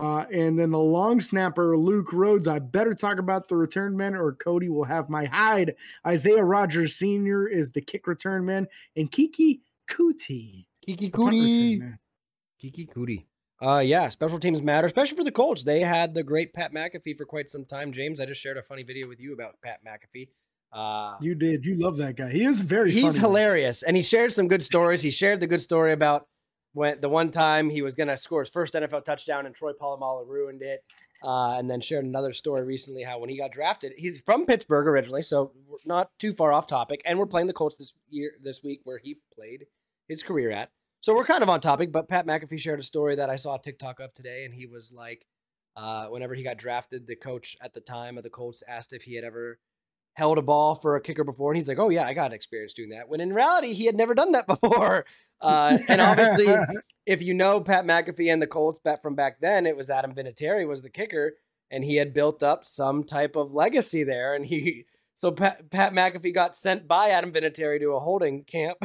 uh, 0.00 0.24
and 0.32 0.58
then 0.58 0.70
the 0.70 0.78
long 0.78 1.20
snapper, 1.20 1.76
Luke 1.76 2.12
Rhodes. 2.12 2.48
I 2.48 2.58
better 2.58 2.94
talk 2.94 3.18
about 3.18 3.48
the 3.48 3.56
return 3.56 3.96
men 3.96 4.14
or 4.14 4.32
Cody 4.32 4.68
will 4.68 4.84
have 4.84 5.08
my 5.08 5.24
hide. 5.26 5.74
Isaiah 6.06 6.44
Rodgers 6.44 6.96
Sr. 6.96 7.46
is 7.46 7.70
the 7.70 7.80
kick 7.80 8.06
return 8.06 8.44
man, 8.44 8.66
and 8.96 9.10
Keke 9.10 9.60
Coutee. 9.88 10.66
Keke 10.86 11.10
Coutee. 11.10 11.96
Keke 12.62 12.92
Coutee. 12.92 13.24
Uh, 13.62 13.78
yeah, 13.78 14.08
special 14.08 14.38
teams 14.38 14.60
matter, 14.60 14.86
especially 14.86 15.16
for 15.16 15.24
the 15.24 15.30
Colts. 15.30 15.62
They 15.62 15.80
had 15.80 16.12
the 16.12 16.24
great 16.24 16.52
Pat 16.52 16.74
McAfee 16.74 17.16
for 17.16 17.24
quite 17.24 17.48
some 17.48 17.64
time. 17.64 17.92
James, 17.92 18.20
I 18.20 18.26
just 18.26 18.40
shared 18.40 18.58
a 18.58 18.62
funny 18.62 18.82
video 18.82 19.08
with 19.08 19.20
you 19.20 19.32
about 19.32 19.54
Pat 19.62 19.80
McAfee. 19.86 20.28
Uh, 20.72 21.16
you 21.20 21.36
did. 21.36 21.64
You 21.64 21.76
love 21.76 21.98
that 21.98 22.16
guy. 22.16 22.30
He 22.30 22.44
is 22.44 22.60
very. 22.60 22.90
He's 22.90 23.16
hilarious, 23.16 23.84
and 23.84 23.96
he 23.96 24.02
shared 24.02 24.32
some 24.32 24.48
good 24.48 24.62
stories. 24.62 25.02
He 25.02 25.12
shared 25.12 25.38
the 25.38 25.46
good 25.46 25.62
story 25.62 25.92
about 25.92 26.26
when 26.74 27.00
the 27.00 27.08
one 27.08 27.30
time 27.30 27.70
he 27.70 27.80
was 27.80 27.94
going 27.94 28.08
to 28.08 28.18
score 28.18 28.40
his 28.40 28.50
first 28.50 28.74
NFL 28.74 29.04
touchdown 29.04 29.46
and 29.46 29.54
Troy 29.54 29.72
Polamalu 29.72 30.28
ruined 30.28 30.62
it. 30.62 30.84
Uh, 31.22 31.56
and 31.56 31.70
then 31.70 31.80
shared 31.80 32.04
another 32.04 32.34
story 32.34 32.62
recently 32.62 33.02
how 33.02 33.18
when 33.18 33.30
he 33.30 33.38
got 33.38 33.50
drafted, 33.50 33.94
he's 33.96 34.20
from 34.20 34.44
Pittsburgh 34.44 34.86
originally, 34.86 35.22
so 35.22 35.52
we're 35.66 35.78
not 35.86 36.10
too 36.18 36.34
far 36.34 36.52
off 36.52 36.66
topic. 36.66 37.00
And 37.06 37.18
we're 37.18 37.24
playing 37.24 37.46
the 37.46 37.54
Colts 37.54 37.76
this 37.76 37.94
year, 38.10 38.32
this 38.42 38.62
week, 38.62 38.80
where 38.84 38.98
he 38.98 39.20
played 39.34 39.64
his 40.06 40.22
career 40.22 40.50
at. 40.50 40.70
So 41.00 41.14
we're 41.14 41.24
kind 41.24 41.42
of 41.42 41.48
on 41.48 41.60
topic. 41.60 41.92
But 41.92 42.08
Pat 42.08 42.26
McAfee 42.26 42.58
shared 42.58 42.80
a 42.80 42.82
story 42.82 43.14
that 43.14 43.30
I 43.30 43.36
saw 43.36 43.56
TikTok 43.56 44.00
of 44.00 44.12
today, 44.12 44.44
and 44.44 44.52
he 44.52 44.66
was 44.66 44.92
like, 44.92 45.24
uh, 45.76 46.08
whenever 46.08 46.34
he 46.34 46.42
got 46.42 46.58
drafted, 46.58 47.06
the 47.06 47.16
coach 47.16 47.56
at 47.62 47.74
the 47.74 47.80
time 47.80 48.18
of 48.18 48.22
the 48.22 48.30
Colts 48.30 48.62
asked 48.68 48.92
if 48.92 49.04
he 49.04 49.14
had 49.14 49.24
ever 49.24 49.58
held 50.14 50.38
a 50.38 50.42
ball 50.42 50.76
for 50.76 50.96
a 50.96 51.00
kicker 51.00 51.24
before, 51.24 51.50
and 51.50 51.56
he's 51.58 51.68
like, 51.68 51.78
"Oh 51.78 51.90
yeah, 51.90 52.06
I 52.06 52.14
got 52.14 52.32
experience 52.32 52.72
doing 52.72 52.90
that." 52.90 53.08
When 53.08 53.20
in 53.20 53.32
reality, 53.32 53.72
he 53.74 53.86
had 53.86 53.96
never 53.96 54.14
done 54.14 54.32
that 54.32 54.46
before. 54.60 55.04
Uh, 55.40 55.78
and 55.88 56.00
obviously, 56.00 56.54
if 57.06 57.20
you 57.20 57.34
know 57.34 57.60
Pat 57.60 57.84
McAfee 57.84 58.32
and 58.32 58.40
the 58.40 58.46
Colts 58.46 58.78
bet 58.78 59.02
from 59.02 59.14
back 59.14 59.40
then, 59.40 59.66
it 59.66 59.76
was 59.76 59.90
Adam 59.90 60.14
Vinatieri 60.14 60.66
was 60.66 60.82
the 60.82 60.90
kicker, 60.90 61.34
and 61.70 61.84
he 61.84 61.96
had 61.96 62.14
built 62.14 62.42
up 62.42 62.64
some 62.64 63.04
type 63.04 63.36
of 63.36 63.52
legacy 63.52 64.04
there. 64.04 64.34
And 64.34 64.46
he, 64.46 64.86
so 65.14 65.30
Pat, 65.32 65.70
Pat 65.70 65.92
McAfee 65.92 66.34
got 66.34 66.54
sent 66.54 66.88
by 66.88 67.10
Adam 67.10 67.32
Vinatieri 67.32 67.80
to 67.80 67.92
a 67.92 68.00
holding 68.00 68.44
camp 68.44 68.78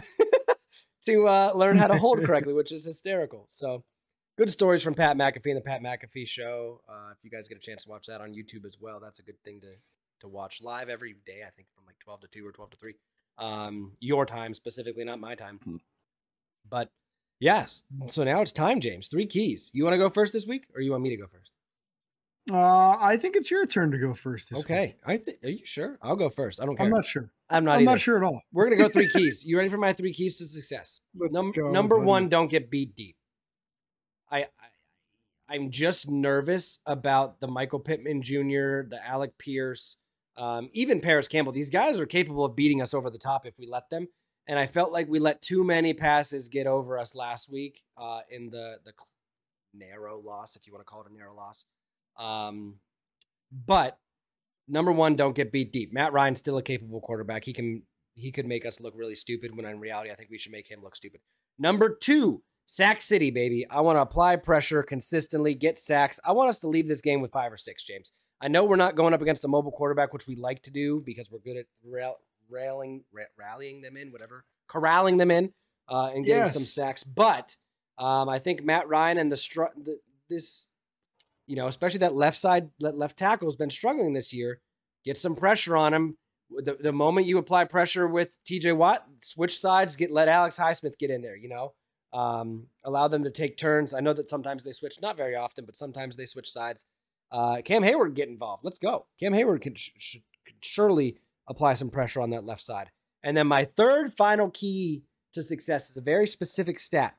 to 1.06 1.28
uh, 1.28 1.52
learn 1.56 1.78
how 1.78 1.88
to 1.88 1.98
hold 1.98 2.24
correctly, 2.24 2.54
which 2.54 2.72
is 2.72 2.86
hysterical. 2.86 3.46
So. 3.50 3.84
Good 4.38 4.50
stories 4.50 4.82
from 4.82 4.94
Pat 4.94 5.18
McAfee 5.18 5.48
and 5.48 5.58
the 5.58 5.62
Pat 5.62 5.84
McAfee 5.84 6.26
show. 6.26 6.80
Uh, 6.88 7.12
if 7.12 7.18
you 7.24 7.30
guys 7.30 7.50
get 7.50 7.58
a 7.58 7.60
chance 7.60 7.84
to 7.84 7.90
watch 7.90 8.06
that 8.08 8.22
on 8.22 8.30
YouTube 8.30 8.66
as 8.66 8.78
well, 8.80 9.02
that's 9.02 9.20
a 9.20 9.22
good 9.22 9.36
thing 9.44 9.60
to 9.60 9.68
to 10.22 10.28
watch 10.28 10.62
live 10.62 10.90
every 10.90 11.16
day. 11.26 11.42
I 11.46 11.50
think 11.50 11.68
from 11.74 11.86
like 11.86 12.00
twelve 12.00 12.22
to 12.22 12.28
two 12.28 12.46
or 12.46 12.52
twelve 12.52 12.72
to 12.72 12.78
three, 12.78 12.96
um, 13.38 13.94
your 14.00 14.26
time 14.26 14.54
specifically, 14.54 15.04
not 15.04 15.20
my 15.20 15.36
time. 15.36 15.60
Mm-hmm. 15.62 15.78
But 16.70 16.90
yes, 17.40 17.84
so 18.08 18.24
now 18.24 18.42
it's 18.42 18.52
time, 18.52 18.80
James. 18.80 19.08
Three 19.08 19.26
keys. 19.26 19.70
You 19.74 19.84
want 19.84 19.94
to 19.94 19.98
go 19.98 20.10
first 20.10 20.34
this 20.34 20.46
week, 20.48 20.66
or 20.76 20.82
you 20.82 20.92
want 20.92 21.04
me 21.04 21.10
to 21.10 21.18
go 21.18 21.28
first? 21.32 21.52
Uh, 22.52 22.98
I 23.00 23.18
think 23.18 23.36
it's 23.36 23.52
your 23.52 23.66
turn 23.66 23.92
to 23.92 23.98
go 23.98 24.14
first. 24.14 24.52
okay, 24.52 24.86
week. 24.88 24.96
I 25.06 25.18
think. 25.18 25.38
Are 25.44 25.50
you 25.50 25.66
sure? 25.66 26.00
I'll 26.02 26.16
go 26.16 26.30
first. 26.30 26.62
I 26.62 26.66
don't 26.66 26.76
care. 26.76 26.86
I'm 26.86 26.92
not 26.92 27.06
sure. 27.06 27.32
I'm 27.50 27.66
not. 27.66 27.74
I'm 27.74 27.82
either. 27.82 27.92
not 27.92 28.00
sure 28.00 28.18
at 28.18 28.24
all. 28.24 28.42
We're 28.52 28.66
gonna 28.66 28.78
go 28.78 28.90
three 28.90 29.10
keys. 29.14 29.44
You 29.46 29.58
ready 29.58 29.70
for 29.70 29.78
my 29.78 29.94
three 29.94 30.14
keys 30.14 30.38
to 30.40 30.48
success? 30.48 31.02
Num- 31.14 31.52
go, 31.52 31.70
number 31.72 31.98
buddy. 31.98 32.08
one, 32.08 32.30
don't 32.30 32.50
get 32.50 32.70
beat 32.70 32.96
deep. 32.96 33.16
I, 34.32 34.42
I 34.42 34.46
I'm 35.50 35.72
just 35.72 36.10
nervous 36.10 36.80
about 36.86 37.40
the 37.40 37.48
Michael 37.48 37.80
Pittman 37.80 38.22
Jr., 38.22 38.84
the 38.88 39.00
Alec 39.04 39.38
Pierce, 39.40 39.98
um, 40.40 40.70
even 40.72 41.02
Parris 41.02 41.28
Campbell, 41.28 41.52
these 41.52 41.70
guys 41.70 42.00
are 42.00 42.06
capable 42.06 42.46
of 42.46 42.56
beating 42.56 42.82
us 42.82 42.94
over 42.94 43.10
the 43.10 43.18
top 43.18 43.46
if 43.46 43.54
we 43.60 43.68
let 43.68 43.90
them. 43.90 44.08
And 44.48 44.58
I 44.58 44.66
felt 44.66 44.94
like 44.94 45.08
we 45.10 45.20
let 45.20 45.42
too 45.42 45.64
many 45.64 45.94
passes 45.94 46.48
get 46.48 46.66
over 46.66 46.98
us 46.98 47.14
last 47.14 47.52
week 47.52 47.84
uh, 47.98 48.22
in 48.32 48.50
the 48.50 48.78
the 48.86 48.94
narrow 49.74 50.20
loss, 50.20 50.56
if 50.56 50.66
you 50.66 50.74
want 50.74 50.86
to 50.86 50.90
call 50.90 51.02
it 51.02 51.12
a 51.12 51.14
narrow 51.14 51.36
loss. 51.36 51.66
Um, 52.18 52.76
but 53.52 54.00
number 54.68 54.92
one, 54.92 55.16
don't 55.16 55.36
get 55.36 55.52
beat 55.52 55.74
deep. 55.74 55.94
Matt 55.94 56.14
Ryan's 56.14 56.40
still 56.40 56.58
a 56.58 56.64
capable 56.64 57.02
quarterback. 57.02 57.44
He 57.44 57.54
can 57.54 57.84
he 58.16 58.32
could 58.32 58.48
make 58.48 58.66
us 58.66 58.80
look 58.80 58.94
really 58.96 59.16
stupid 59.16 59.56
when 59.56 59.66
in 59.66 59.80
reality 59.80 60.10
I 60.10 60.16
think 60.16 60.30
we 60.30 60.38
should 60.38 60.54
make 60.54 60.70
him 60.70 60.82
look 60.82 60.96
stupid. 60.96 61.20
Number 61.58 61.94
two, 61.94 62.44
Sack 62.66 63.02
City, 63.02 63.30
baby. 63.30 63.66
I 63.70 63.82
want 63.82 63.98
to 63.98 64.02
apply 64.02 64.38
pressure 64.38 64.84
consistently, 64.84 65.54
get 65.54 65.78
sacks. 65.78 66.20
I 66.24 66.32
want 66.32 66.50
us 66.50 66.60
to 66.60 66.68
leave 66.68 66.88
this 66.88 67.02
game 67.02 67.22
with 67.22 67.32
five 67.32 67.52
or 67.52 67.58
six, 67.58 67.84
James. 67.84 68.14
I 68.42 68.48
know 68.48 68.64
we're 68.64 68.78
not 68.78 68.96
going 68.96 69.14
up 69.14 69.22
against 69.22 69.44
a 69.44 69.48
mobile 69.48 69.72
quarterback, 69.72 70.14
which 70.14 70.28
we 70.28 70.36
like 70.36 70.62
to 70.64 70.72
do 70.72 71.02
because 71.06 71.30
we're 71.30 71.40
good 71.40 71.58
at 71.58 71.66
rail, 71.86 72.16
railing, 72.50 73.04
ra- 73.12 73.24
rallying 73.38 73.82
them 73.82 73.98
in, 73.98 74.12
whatever, 74.12 74.46
corralling 74.68 75.18
them 75.18 75.30
in, 75.32 75.54
uh, 75.90 76.12
and 76.14 76.26
getting 76.26 76.44
yes. 76.44 76.54
some 76.54 76.64
sacks. 76.64 77.04
But 77.04 77.58
um, 77.98 78.30
I 78.30 78.40
think 78.40 78.64
Matt 78.64 78.88
Ryan 78.88 79.18
and 79.18 79.32
the, 79.32 79.38
str- 79.38 79.76
the 79.76 79.98
this, 80.30 80.70
you 81.48 81.56
know, 81.56 81.68
especially 81.68 82.00
that 82.00 82.16
left 82.16 82.38
side, 82.38 82.70
that 82.80 82.98
left 82.98 83.18
tackle 83.18 83.48
has 83.48 83.56
been 83.56 83.70
struggling 83.70 84.14
this 84.14 84.34
year. 84.34 84.62
Get 85.04 85.18
some 85.18 85.36
pressure 85.36 85.76
on 85.76 85.94
him. 85.94 86.18
The, 86.50 86.76
the 86.76 86.92
moment 86.92 87.28
you 87.28 87.38
apply 87.38 87.66
pressure 87.66 88.08
with 88.08 88.36
TJ 88.46 88.76
Watt, 88.76 89.06
switch 89.22 89.60
sides, 89.60 89.96
get 89.96 90.12
let 90.12 90.28
Alex 90.28 90.58
Highsmith 90.58 90.98
get 90.98 91.12
in 91.12 91.22
there. 91.22 91.36
You 91.36 91.50
know, 91.50 91.74
um, 92.14 92.68
allow 92.84 93.08
them 93.08 93.24
to 93.24 93.32
take 93.32 93.58
turns. 93.58 93.94
I 93.94 94.00
know 94.00 94.14
that 94.14 94.30
sometimes 94.30 94.64
they 94.64 94.72
switch, 94.72 94.96
not 95.02 95.18
very 95.18 95.36
often, 95.36 95.66
but 95.66 95.76
sometimes 95.76 96.16
they 96.16 96.26
switch 96.26 96.50
sides. 96.50 96.86
Uh, 97.32 97.62
Cam 97.64 97.84
Heyward 97.84 98.16
get 98.16 98.30
involved. 98.30 98.64
Let's 98.64 98.80
go. 98.80 99.06
Cam 99.20 99.34
Heyward 99.34 99.62
can, 99.62 99.76
sh- 99.76 100.18
can 100.46 100.56
surely 100.62 101.18
apply 101.48 101.76
some 101.76 101.90
pressure 101.90 102.22
on 102.22 102.30
that 102.32 102.46
left 102.46 102.62
side. 102.62 102.92
And 103.24 103.36
then 103.36 103.48
my 103.48 103.66
third 103.66 104.14
final 104.14 104.50
key 104.50 105.04
to 105.34 105.44
success 105.44 105.90
is 105.90 105.98
a 105.98 106.02
very 106.02 106.26
specific 106.26 106.80
stat. 106.80 107.16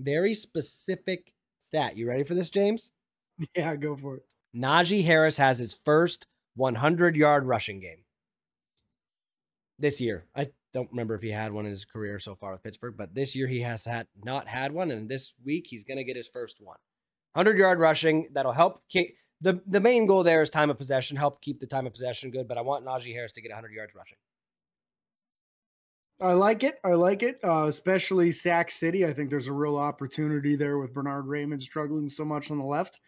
Very 0.00 0.34
specific 0.34 1.32
stat. 1.58 1.96
You 1.96 2.08
ready 2.08 2.24
for 2.24 2.34
this, 2.34 2.50
James? 2.50 2.92
Yeah, 3.54 3.76
go 3.76 3.94
for 3.94 4.16
it. 4.16 4.22
Najee 4.56 5.04
Harris 5.04 5.38
has 5.38 5.60
his 5.60 5.72
first 5.72 6.26
100 6.56 7.14
yard 7.14 7.44
rushing 7.46 7.78
game 7.78 8.04
this 9.78 10.00
year. 10.00 10.26
I 10.34 10.48
don't 10.74 10.90
remember 10.90 11.14
if 11.14 11.22
he 11.22 11.30
had 11.30 11.52
one 11.52 11.64
in 11.64 11.70
his 11.70 11.84
career 11.84 12.18
so 12.18 12.34
far 12.34 12.52
with 12.52 12.64
Pittsburgh, 12.64 12.96
but 12.96 13.14
this 13.14 13.36
year 13.36 13.46
he 13.46 13.60
has 13.60 13.84
had 13.84 14.08
not 14.24 14.48
had 14.48 14.72
one, 14.72 14.90
and 14.90 15.08
this 15.08 15.34
week 15.44 15.66
he's 15.68 15.84
going 15.84 15.98
to 15.98 16.04
get 16.04 16.16
his 16.16 16.28
first 16.28 16.60
one. 16.60 16.78
100 17.34 17.58
yard 17.58 17.78
rushing 17.78 18.26
that'll 18.32 18.52
help 18.52 18.82
the 19.40 19.60
the 19.66 19.80
main 19.80 20.06
goal 20.06 20.22
there 20.22 20.42
is 20.42 20.50
time 20.50 20.70
of 20.70 20.78
possession, 20.78 21.16
help 21.16 21.40
keep 21.40 21.60
the 21.60 21.66
time 21.66 21.86
of 21.86 21.92
possession 21.92 22.30
good. 22.30 22.48
But 22.48 22.58
I 22.58 22.62
want 22.62 22.84
Najee 22.84 23.14
Harris 23.14 23.32
to 23.32 23.40
get 23.40 23.50
100 23.50 23.72
yards 23.72 23.94
rushing. 23.94 24.18
I 26.20 26.32
like 26.32 26.64
it. 26.64 26.80
I 26.84 26.94
like 26.94 27.22
it, 27.22 27.38
uh, 27.44 27.66
especially 27.68 28.32
Sac 28.32 28.72
City. 28.72 29.06
I 29.06 29.12
think 29.12 29.30
there's 29.30 29.46
a 29.46 29.52
real 29.52 29.76
opportunity 29.76 30.56
there 30.56 30.78
with 30.78 30.92
Bernhard 30.92 31.26
Raimann 31.26 31.62
struggling 31.62 32.10
so 32.10 32.24
much 32.24 32.50
on 32.50 32.58
the 32.58 32.64
left. 32.64 32.98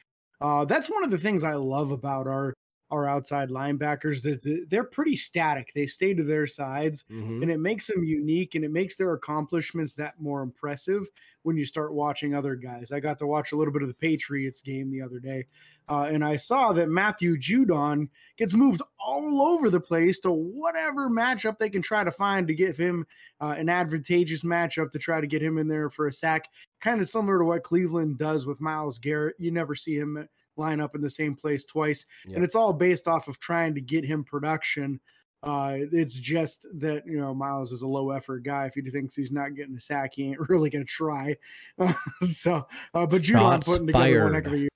Uh, 0.41 0.65
that's 0.65 0.89
one 0.89 1.03
of 1.03 1.11
the 1.11 1.19
things 1.19 1.43
I 1.43 1.55
love 1.55 1.91
about 1.91 2.29
our 2.29 2.55
our 2.91 3.09
outside 3.09 3.51
linebackers. 3.51 4.69
They're 4.69 4.85
pretty 4.85 5.17
static. 5.17 5.73
They 5.75 5.87
stay 5.87 6.15
to 6.15 6.25
their 6.25 6.47
sides, 6.47 7.05
mm-hmm. 7.11 7.43
and 7.43 7.51
it 7.51 7.61
makes 7.61 7.87
them 7.87 8.05
unique, 8.05 8.55
and 8.55 8.65
it 8.65 8.73
makes 8.73 8.97
their 8.97 9.13
accomplishments 9.13 9.95
that 9.95 10.21
more 10.21 10.43
impressive 10.43 11.09
when 11.43 11.57
you 11.57 11.65
start 11.65 11.95
watching 11.95 12.35
other 12.35 12.55
guys. 12.55 12.93
I 12.93 13.01
got 13.01 13.19
to 13.21 13.27
watch 13.27 13.53
a 13.53 13.57
little 13.57 13.73
bit 13.73 13.83
of 13.83 13.89
the 13.89 13.95
Patriots 13.95 14.61
game 14.61 14.91
the 14.91 15.03
other 15.03 15.21
day, 15.21 15.47
uh, 15.89 16.09
and 16.11 16.25
I 16.25 16.37
saw 16.37 16.73
that 16.73 16.89
Matthew 16.89 17.37
Judon 17.37 18.09
gets 18.37 18.55
moved 18.55 18.83
all 18.99 19.43
over 19.43 19.71
the 19.71 19.81
place 19.81 20.21
to 20.21 20.31
whatever 20.31 21.09
matchup 21.09 21.59
they 21.59 21.71
can 21.71 21.83
try 21.83 22.05
to 22.05 22.13
find 22.13 22.47
to 22.49 22.55
give 22.55 22.77
him 22.77 23.07
uh, 23.41 23.55
an 23.57 23.69
advantageous 23.69 24.43
matchup 24.43 24.91
to 24.91 24.99
try 24.99 25.21
to 25.21 25.27
get 25.27 25.43
him 25.43 25.59
in 25.59 25.69
there 25.69 25.89
for 25.91 26.07
a 26.07 26.13
sack. 26.13 26.49
Kind 26.81 27.01
of 27.01 27.09
similar 27.09 27.39
to 27.39 27.45
what 27.45 27.63
Cleveland 27.63 28.19
does 28.19 28.47
with 28.47 28.61
Myles 28.61 28.99
Garrett. 28.99 29.37
You 29.39 29.51
never 29.51 29.75
see 29.75 29.97
him 29.97 30.29
line 30.61 30.81
up 30.81 30.95
in 30.95 31.01
the 31.01 31.11
same 31.11 31.35
place 31.35 31.65
twice, 31.65 32.07
yep. 32.27 32.37
and 32.37 32.45
it's 32.45 32.55
all 32.55 32.73
based 32.73 33.09
off 33.09 33.27
of 33.27 33.41
trying 33.41 33.75
to 33.75 33.81
get 33.81 34.05
him 34.05 34.23
production. 34.23 35.01
Uh, 35.43 35.79
it's 35.93 36.19
just 36.19 36.67
that 36.75 37.07
you 37.07 37.19
know 37.19 37.35
Myles 37.35 37.73
is 37.73 37.83
a 37.83 37.89
low 37.89 38.11
effort 38.11 38.45
guy. 38.45 38.67
If 38.67 38.75
he 38.75 38.83
thinks 38.83 39.17
he's 39.17 39.33
not 39.33 39.55
getting 39.55 39.75
a 39.75 39.81
sack, 39.81 40.13
he 40.15 40.29
ain't 40.29 40.41
really 40.49 40.71
gonna 40.71 40.85
try. 40.85 41.37
so, 42.21 42.67
uh, 42.95 43.07
but 43.07 43.23
Judon 43.23 43.65
putting 43.65 43.87
together 43.87 44.25
one 44.25 44.35
heck 44.35 44.47
of 44.47 44.53
a 44.53 44.59
year. 44.59 44.69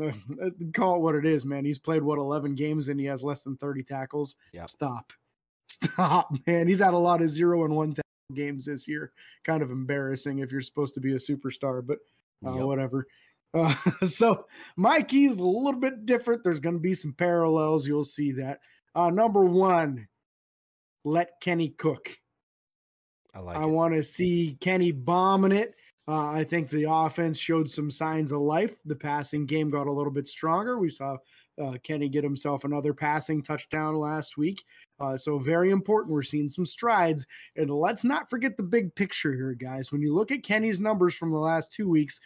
Uh, 0.00 0.10
call 0.74 0.96
it 0.96 1.00
what 1.00 1.14
it 1.14 1.26
is, 1.26 1.44
man. 1.44 1.64
He's 1.64 1.78
played 1.78 2.02
what 2.02 2.18
11 2.18 2.54
games 2.54 2.88
and 2.88 2.98
he 2.98 3.06
has 3.06 3.22
less 3.22 3.42
than 3.42 3.56
30 3.56 3.82
tackles. 3.82 4.36
Yeah, 4.52 4.64
stop, 4.64 5.12
stop, 5.66 6.34
man. 6.46 6.66
He's 6.66 6.80
had 6.80 6.94
a 6.94 6.98
lot 6.98 7.22
of 7.22 7.28
zero 7.28 7.64
and 7.64 7.74
one 7.74 7.94
games 8.34 8.64
this 8.66 8.88
year. 8.88 9.12
Kind 9.44 9.62
of 9.62 9.70
embarrassing 9.70 10.38
if 10.38 10.50
you're 10.50 10.62
supposed 10.62 10.94
to 10.94 11.00
be 11.00 11.12
a 11.12 11.16
superstar, 11.16 11.86
but 11.86 11.98
uh, 12.46 12.54
yep. 12.54 12.64
whatever. 12.64 13.06
Uh, 13.54 13.74
so 14.06 14.46
my 14.76 15.02
key 15.02 15.26
is 15.26 15.38
a 15.38 15.42
little 15.42 15.80
bit 15.80 16.06
different. 16.06 16.42
There's 16.44 16.60
going 16.60 16.76
to 16.76 16.80
be 16.80 16.94
some 16.94 17.12
parallels. 17.12 17.86
You'll 17.86 18.04
see 18.04 18.32
that. 18.32 18.60
Uh, 18.94 19.10
number 19.10 19.44
one, 19.44 20.08
let 21.04 21.40
Kenny 21.40 21.70
cook. 21.70 22.10
I 23.34 23.40
like. 23.40 23.56
I 23.56 23.64
want 23.66 23.94
to 23.94 24.02
see 24.02 24.56
Kenny 24.60 24.92
bombing 24.92 25.52
it. 25.52 25.74
Uh, 26.08 26.30
I 26.30 26.42
think 26.42 26.68
the 26.68 26.90
offense 26.90 27.38
showed 27.38 27.70
some 27.70 27.90
signs 27.90 28.32
of 28.32 28.40
life. 28.40 28.76
The 28.84 28.96
passing 28.96 29.46
game 29.46 29.70
got 29.70 29.86
a 29.86 29.92
little 29.92 30.12
bit 30.12 30.26
stronger. 30.26 30.78
We 30.78 30.90
saw 30.90 31.16
uh, 31.62 31.74
Kenny 31.84 32.08
get 32.08 32.24
himself 32.24 32.64
another 32.64 32.92
passing 32.92 33.40
touchdown 33.40 33.94
last 33.94 34.36
week. 34.36 34.64
Uh, 34.98 35.16
so, 35.16 35.38
very 35.38 35.70
important. 35.70 36.12
We're 36.12 36.22
seeing 36.22 36.48
some 36.48 36.66
strides. 36.66 37.24
And 37.56 37.70
let's 37.70 38.04
not 38.04 38.28
forget 38.28 38.56
the 38.56 38.64
big 38.64 38.94
picture 38.96 39.32
here, 39.32 39.54
guys. 39.54 39.92
When 39.92 40.02
you 40.02 40.12
look 40.12 40.32
at 40.32 40.42
Kenny's 40.42 40.80
numbers 40.80 41.14
from 41.14 41.30
the 41.30 41.38
last 41.38 41.72
two 41.72 41.88
weeks, 41.88 42.20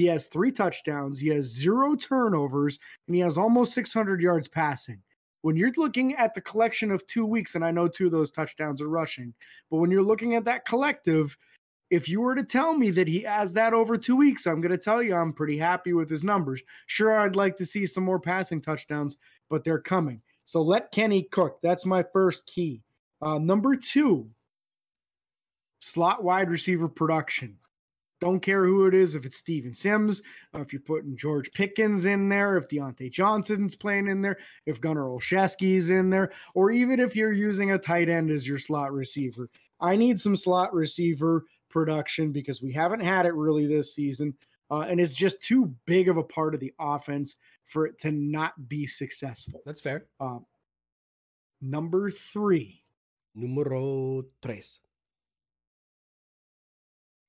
he 0.00 0.06
has 0.06 0.26
three 0.26 0.50
touchdowns, 0.50 1.20
he 1.20 1.28
has 1.28 1.46
zero 1.46 1.94
turnovers, 1.94 2.78
and 3.06 3.14
he 3.14 3.20
has 3.22 3.38
almost 3.38 3.74
600 3.74 4.20
yards 4.20 4.48
passing 4.48 5.02
when 5.42 5.56
you're 5.56 5.72
looking 5.76 6.14
at 6.16 6.34
the 6.34 6.40
collection 6.40 6.90
of 6.90 7.06
two 7.06 7.24
weeks, 7.24 7.54
and 7.54 7.64
I 7.64 7.70
know 7.70 7.88
two 7.88 8.06
of 8.06 8.12
those 8.12 8.30
touchdowns 8.30 8.82
are 8.82 8.88
rushing, 8.88 9.32
but 9.70 9.78
when 9.78 9.90
you're 9.90 10.02
looking 10.02 10.34
at 10.34 10.44
that 10.44 10.64
collective, 10.64 11.36
if 11.90 12.08
you 12.08 12.20
were 12.20 12.34
to 12.34 12.44
tell 12.44 12.74
me 12.74 12.90
that 12.90 13.08
he 13.08 13.22
has 13.22 13.52
that 13.54 13.72
over 13.72 13.96
two 13.96 14.16
weeks, 14.16 14.46
I'm 14.46 14.60
going 14.60 14.70
to 14.70 14.78
tell 14.78 15.02
you 15.02 15.14
I'm 15.14 15.32
pretty 15.32 15.58
happy 15.58 15.92
with 15.92 16.08
his 16.08 16.22
numbers. 16.22 16.62
Sure, 16.86 17.18
I'd 17.18 17.36
like 17.36 17.56
to 17.56 17.66
see 17.66 17.86
some 17.86 18.04
more 18.04 18.20
passing 18.20 18.60
touchdowns, 18.60 19.16
but 19.48 19.64
they're 19.64 19.80
coming. 19.80 20.20
So 20.44 20.62
let 20.62 20.92
Kenny 20.92 21.22
cook. 21.22 21.58
That's 21.62 21.86
my 21.86 22.04
first 22.12 22.46
key. 22.46 22.82
Uh, 23.22 23.38
number 23.38 23.74
two, 23.74 24.30
slot 25.78 26.22
wide 26.22 26.50
receiver 26.50 26.88
production. 26.88 27.56
Don't 28.20 28.40
care 28.40 28.64
who 28.64 28.86
it 28.86 28.94
is, 28.94 29.14
if 29.14 29.24
it's 29.24 29.38
Steven 29.38 29.74
Sims, 29.74 30.22
uh, 30.54 30.60
if 30.60 30.72
you're 30.72 30.82
putting 30.82 31.16
George 31.16 31.50
Pickens 31.52 32.04
in 32.04 32.28
there, 32.28 32.56
if 32.56 32.68
Diontae 32.68 33.10
Johnson's 33.10 33.74
playing 33.74 34.08
in 34.08 34.20
there, 34.20 34.36
if 34.66 34.80
Gunnar 34.80 35.06
Olszewski's 35.06 35.88
in 35.88 36.10
there, 36.10 36.30
or 36.54 36.70
even 36.70 37.00
if 37.00 37.16
you're 37.16 37.32
using 37.32 37.72
a 37.72 37.78
tight 37.78 38.08
end 38.08 38.30
as 38.30 38.46
your 38.46 38.58
slot 38.58 38.92
receiver. 38.92 39.48
I 39.80 39.96
need 39.96 40.20
some 40.20 40.36
slot 40.36 40.74
receiver 40.74 41.44
production 41.70 42.30
because 42.30 42.62
we 42.62 42.72
haven't 42.72 43.00
had 43.00 43.24
it 43.24 43.34
really 43.34 43.66
this 43.66 43.94
season. 43.94 44.34
Uh, 44.70 44.80
and 44.80 45.00
it's 45.00 45.14
just 45.14 45.42
too 45.42 45.74
big 45.86 46.08
of 46.08 46.16
a 46.16 46.22
part 46.22 46.54
of 46.54 46.60
the 46.60 46.72
offense 46.78 47.36
for 47.64 47.86
it 47.86 47.98
to 48.00 48.12
not 48.12 48.68
be 48.68 48.86
successful. 48.86 49.62
That's 49.64 49.80
fair. 49.80 50.06
Uh, 50.20 50.38
number 51.60 52.10
three. 52.10 52.84
Numero 53.34 54.24
tres 54.42 54.80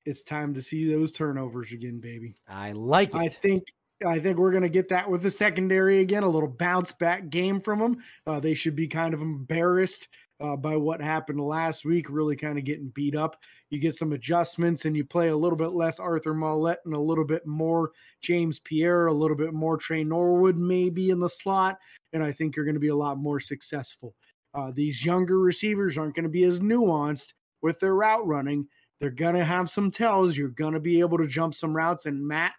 it's 0.04 0.24
time 0.24 0.54
to 0.54 0.62
see 0.62 0.90
those 0.92 1.12
turnovers 1.12 1.72
again, 1.72 2.00
baby. 2.00 2.34
I 2.48 2.72
like 2.72 3.10
it. 3.10 3.16
I 3.16 3.28
think 3.28 3.64
I 4.04 4.18
think 4.18 4.38
we're 4.38 4.50
going 4.50 4.62
to 4.62 4.68
get 4.68 4.88
that 4.88 5.08
with 5.08 5.22
the 5.22 5.30
secondary 5.30 6.00
again. 6.00 6.22
A 6.22 6.28
little 6.28 6.48
bounce 6.48 6.92
back 6.92 7.30
game 7.30 7.60
from 7.60 7.78
them. 7.78 7.98
Uh, 8.26 8.40
they 8.40 8.54
should 8.54 8.74
be 8.74 8.88
kind 8.88 9.14
of 9.14 9.22
embarrassed 9.22 10.08
uh, 10.40 10.56
by 10.56 10.76
what 10.76 11.00
happened 11.00 11.40
last 11.40 11.84
week, 11.84 12.10
really 12.10 12.34
kind 12.34 12.58
of 12.58 12.64
getting 12.64 12.88
beat 12.88 13.14
up. 13.14 13.40
You 13.70 13.78
get 13.78 13.94
some 13.94 14.12
adjustments 14.12 14.84
and 14.84 14.96
you 14.96 15.04
play 15.04 15.28
a 15.28 15.36
little 15.36 15.56
bit 15.56 15.68
less 15.68 16.00
Arthur 16.00 16.34
Maulet 16.34 16.78
and 16.84 16.94
a 16.94 17.00
little 17.00 17.24
bit 17.24 17.46
more 17.46 17.92
James 18.20 18.58
Pierre, 18.58 19.06
a 19.06 19.12
little 19.12 19.36
bit 19.36 19.54
more 19.54 19.76
Tre 19.76 20.02
Norwood 20.02 20.58
maybe 20.58 21.10
in 21.10 21.20
the 21.20 21.28
slot. 21.28 21.78
And 22.12 22.24
I 22.24 22.32
think 22.32 22.56
you're 22.56 22.64
going 22.64 22.74
to 22.74 22.80
be 22.80 22.88
a 22.88 22.96
lot 22.96 23.18
more 23.18 23.38
successful. 23.38 24.14
Uh, 24.52 24.72
these 24.74 25.04
younger 25.04 25.38
receivers 25.38 25.96
aren't 25.96 26.16
going 26.16 26.24
to 26.24 26.28
be 26.28 26.44
as 26.44 26.60
nuanced 26.60 27.34
with 27.62 27.78
their 27.78 27.94
route 27.94 28.26
running 28.26 28.66
they're 29.02 29.10
going 29.10 29.34
to 29.34 29.44
have 29.44 29.68
some 29.68 29.90
tells. 29.90 30.36
You're 30.36 30.48
going 30.48 30.74
to 30.74 30.80
be 30.80 31.00
able 31.00 31.18
to 31.18 31.26
jump 31.26 31.54
some 31.54 31.76
routes. 31.76 32.06
And 32.06 32.24
Matt 32.24 32.52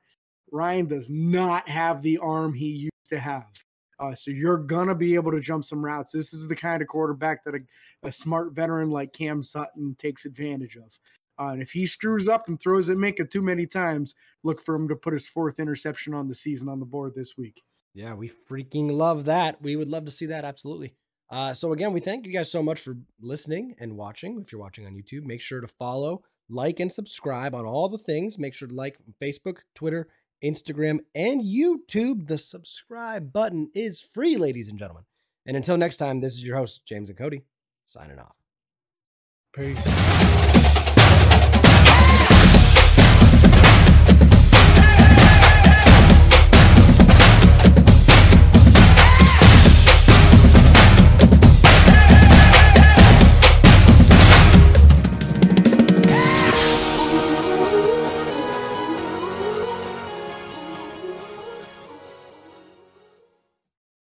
Ryan 0.52 0.88
does 0.88 1.10
not 1.10 1.70
have 1.70 2.02
the 2.02 2.18
arm 2.18 2.54
he 2.54 2.66
used 2.66 3.10
to 3.12 3.18
have. 3.18 3.48
Uh, 3.98 4.14
so 4.14 4.30
you're 4.30 4.58
going 4.58 4.90
to 4.90 4.96
be 4.96 5.16
able 5.16 5.32
to 5.32 5.40
jump 5.40 5.64
some 5.64 5.86
routes. 5.86 6.12
This 6.12 6.34
is 6.34 6.50
the 6.50 6.56
kind 6.56 6.82
of 6.82 6.90
quarterback 6.90 7.46
that 7.46 7.56
a, 7.56 7.60
a 8.04 8.12
smart 8.12 8.54
veteran 8.54 8.90
like 8.90 9.14
Cam 9.14 9.42
Sutton 9.42 9.96
takes 9.98 10.26
advantage 10.26 10.76
of. 10.76 11.00
Uh, 11.40 11.54
and 11.54 11.62
if 11.62 11.72
he 11.72 11.86
screws 11.86 12.28
up 12.28 12.50
and 12.50 12.60
throws 12.60 12.90
it 12.90 12.98
Minkah 12.98 13.30
too 13.30 13.42
many 13.42 13.66
times, 13.66 14.14
look 14.44 14.62
for 14.62 14.76
him 14.76 14.90
to 14.90 14.98
put 14.98 15.14
his 15.14 15.26
fourth 15.26 15.62
interception 15.62 16.14
on 16.14 16.28
the 16.28 16.36
season 16.36 16.68
on 16.68 16.82
the 16.82 16.86
board 16.86 17.14
this 17.16 17.38
week. 17.38 17.62
Yeah, 17.94 18.16
we 18.16 18.30
freaking 18.52 18.92
love 18.92 19.24
that. 19.26 19.62
We 19.62 19.78
would 19.78 19.90
love 19.90 20.04
to 20.06 20.12
see 20.12 20.26
that. 20.26 20.44
Absolutely. 20.44 20.94
Uh, 21.30 21.54
so 21.54 21.72
again, 21.72 21.94
we 21.94 22.00
thank 22.00 22.26
you 22.26 22.34
guys 22.34 22.52
so 22.52 22.62
much 22.62 22.82
for 22.82 22.98
listening 23.22 23.76
and 23.80 23.96
watching. 23.96 24.42
If 24.42 24.52
you're 24.52 24.62
watching 24.62 24.86
on 24.86 24.94
YouTube, 24.94 25.24
make 25.24 25.42
sure 25.42 25.62
to 25.62 25.68
follow 25.68 26.22
like 26.50 26.80
and 26.80 26.92
subscribe 26.92 27.56
on 27.56 27.66
all 27.66 27.90
the 27.90 27.98
things. 27.98 28.38
Make 28.38 28.54
sure 28.54 28.68
to 28.68 28.74
like 28.74 28.98
Facebook, 29.22 29.60
Twitter, 29.76 30.08
Instagram, 30.44 31.00
and 31.16 31.44
YouTube. 31.44 32.28
The 32.28 32.38
subscribe 32.38 33.32
button 33.32 33.70
is 33.74 34.02
free, 34.02 34.38
ladies 34.38 34.70
and 34.70 34.78
gentlemen. 34.78 35.04
And 35.46 35.58
until 35.58 35.78
next 35.78 35.98
time, 35.98 36.20
this 36.20 36.34
is 36.34 36.46
your 36.46 36.58
host, 36.58 36.86
James 36.86 37.10
and 37.10 37.18
Cody, 37.18 37.44
signing 37.86 38.20
off. 38.20 38.36
Peace. 39.54 40.33